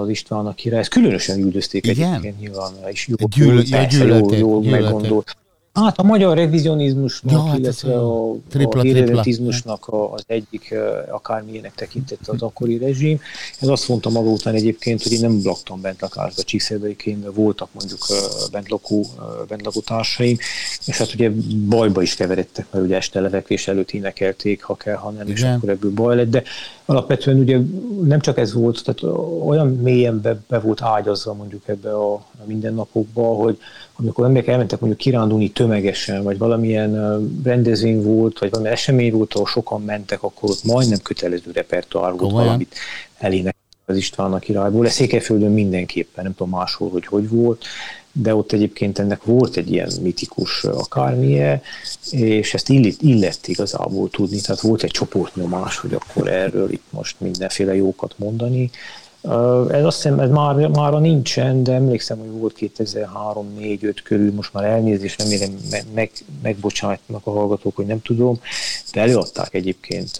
[0.00, 0.80] az Istvánnak király.
[0.80, 2.10] Ezt különösen üldözték Igen?
[2.10, 5.36] egyébként nyilván, és jó, Gyűl, persze, jól, jól meggondolt.
[5.84, 10.74] Hát a magyar revizionizmusnak, ja, hát illetve a, a irredentismusnak az egyik
[11.10, 13.20] akármilyenek tekintette az akkori rezsim.
[13.60, 17.68] Ez azt mondta maga után egyébként, hogy én nem laktam bent lakásba Csíkszerdaiként, de voltak
[17.72, 18.06] mondjuk
[18.52, 19.06] bent lakó,
[19.48, 20.36] bent lakó társaim,
[20.86, 21.30] és hát ugye
[21.68, 25.36] bajba is keveredtek, mert ugye este levekvés előtt énekelték, ha kell, ha nem, Igen.
[25.36, 26.42] és akkor ebből baj lett, de
[26.90, 27.58] alapvetően ugye
[28.04, 29.16] nem csak ez volt, tehát
[29.46, 33.58] olyan mélyen be, be volt ágyazva mondjuk ebbe a, a mindennapokba, hogy
[33.96, 39.46] amikor emberek elmentek mondjuk kirándulni tömegesen, vagy valamilyen rendezvény volt, vagy valami esemény volt, ahol
[39.46, 42.74] sokan mentek, akkor ott majdnem kötelező repertoár volt valamit
[43.18, 43.56] elének
[43.90, 44.86] az Istvánnak királyból.
[44.86, 47.64] Ez Székelyföldön mindenképpen, nem tudom máshol, hogy hogy volt,
[48.12, 51.60] de ott egyébként ennek volt egy ilyen mitikus akármilyen,
[52.10, 57.20] és ezt illett, illett igazából tudni, tehát volt egy csoportnyomás, hogy akkor erről itt most
[57.20, 58.70] mindenféle jókat mondani,
[59.70, 64.64] ez azt hiszem, ez már, mára nincsen, de emlékszem, hogy volt 2003-4-5 körül, most már
[64.64, 66.10] elnézést, nem érem, meg, meg,
[66.42, 68.40] megbocsátnak a hallgatók, hogy nem tudom,
[68.92, 70.18] de előadták egyébként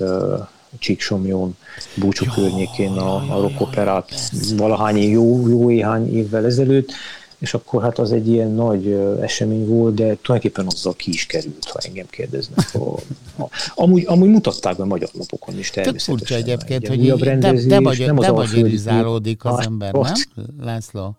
[0.79, 1.57] Csíksomjón
[1.95, 4.13] búcsú ja, környékén a, a rockoperát
[4.57, 6.93] valahány jó, jó éhány évvel ezelőtt,
[7.39, 11.65] és akkor hát az egy ilyen nagy esemény volt, de tulajdonképpen azzal ki is került,
[11.65, 12.75] ha engem kérdeznek.
[12.75, 12.95] A,
[13.43, 16.17] a, amúgy, amúgy mutatták be magyar lapokon is természetesen.
[16.17, 20.13] Furcsa egyébként, hogy de, de, vagy, nem de magyarizálódik az ember, nem,
[20.61, 21.17] László?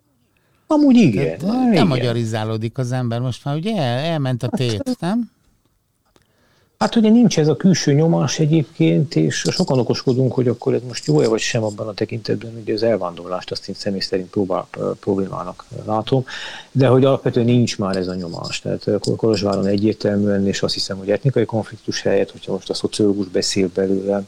[0.67, 1.39] Amúgy igen.
[1.71, 5.31] Nem magyarizálódik az ember, most már ugye el, elment a tét, nem?
[6.81, 11.05] Hát ugye nincs ez a külső nyomás egyébként, és sokan okoskodunk, hogy akkor ez most
[11.05, 14.67] jó-e vagy sem abban a tekintetben, hogy az elvándorlást azt én személy szerint próbál,
[14.99, 16.25] problémának látom,
[16.71, 18.61] de hogy alapvetően nincs már ez a nyomás.
[18.61, 23.69] Tehát Kolozsváron egyértelműen, és azt hiszem, hogy etnikai konfliktus helyett, hogyha most a szociológus beszél
[23.73, 24.27] belőlem,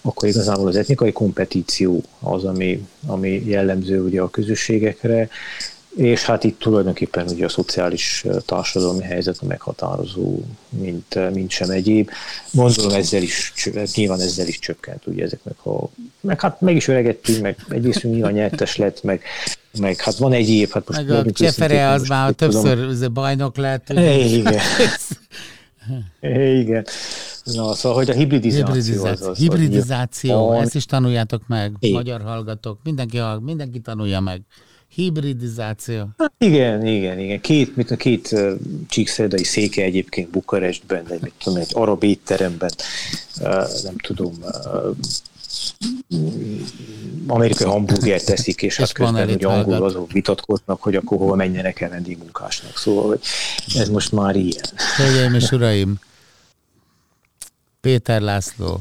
[0.00, 5.28] akkor igazából az etnikai kompetíció az, ami, ami jellemző ugye a közösségekre,
[5.96, 12.10] és hát itt tulajdonképpen ugye a szociális társadalmi helyzet a meghatározó, mint, mint sem egyéb.
[12.52, 13.52] Gondolom ezzel is,
[13.94, 15.88] nyilván ezzel is csökkent ugye ezeknek a,
[16.20, 19.22] meg hát meg is öregettünk, meg egyrészt nyilván nyertes lett, meg,
[19.78, 21.06] meg hát van egyéb, hát most...
[21.06, 23.12] Meg a Csefere az már többször tudom.
[23.12, 23.88] bajnok lett.
[23.90, 24.54] Igen.
[26.60, 26.86] Igen.
[27.44, 31.94] Na, szóval, hogy a hibridizáció, hibridizáció az, az Hibridizáció, az, ezt is tanuljátok meg, Igen.
[31.94, 34.42] magyar hallgatók, mindenki, mindenki tanulja meg.
[34.94, 36.08] Hibridizáció.
[36.18, 37.40] Hát igen, igen, igen.
[37.40, 38.52] Két, mit, két uh,
[38.88, 42.70] csíkszerdai széke egyébként Bukarestben, egy, mit tudom, egy arab étteremben,
[43.40, 44.96] uh, nem tudom, uh,
[47.26, 51.80] amerikai hamburger teszik, és, és hát közben, hogy angol azok vitatkoznak, hogy akkor hova menjenek
[51.80, 52.76] el vendégmunkásnak.
[52.76, 53.20] Szóval hogy
[53.74, 54.64] ez most már ilyen.
[54.96, 55.98] Hölgyeim és uraim,
[57.80, 58.80] Péter László,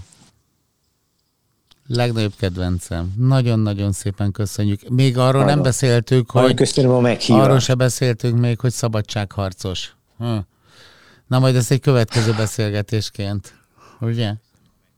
[1.96, 3.14] Legnagyobb kedvencem.
[3.18, 4.90] Nagyon-nagyon szépen köszönjük.
[4.90, 5.50] Még arról Arra.
[5.50, 6.54] nem beszéltük, hogy...
[6.54, 7.46] Köszönöm a meghívást.
[7.46, 9.96] Arról se beszéltünk még, hogy szabadságharcos.
[10.18, 10.38] Hm.
[11.28, 13.54] Na majd ez egy következő beszélgetésként.
[14.00, 14.34] Ugye?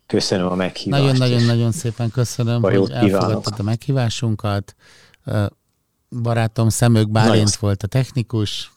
[0.05, 1.03] Köszönöm a meghívást.
[1.03, 4.75] Nagyon-nagyon-nagyon szépen köszönöm, hogy elfogadtad a meghívásunkat.
[6.21, 8.71] Barátom Szemők Bálint volt a technikus,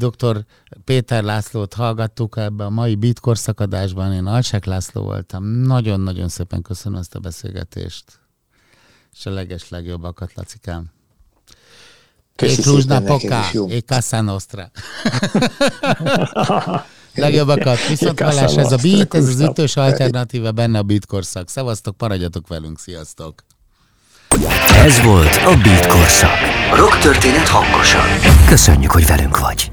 [0.00, 0.44] Dr.
[0.84, 5.44] Péter Lászlót hallgattuk ebbe a mai Beat korszakadásban, én Alsák László voltam.
[5.44, 8.04] Nagyon-nagyon szépen köszönöm ezt a beszélgetést.
[9.18, 10.90] És a leges legjobbakat, Lacikám.
[12.36, 14.70] Ékluzsna poká, e casa nostra.
[17.14, 21.48] Legjobbakat, viszont hallás ez a beat, ez az ütős alternatíva, benne a beat korszak.
[21.48, 23.44] Szevasztok, maradjatok velünk, sziasztok!
[24.74, 26.38] Ez volt a Beat Korszak.
[26.74, 28.06] Rock történet hangosan.
[28.46, 29.72] Köszönjük, hogy velünk vagy.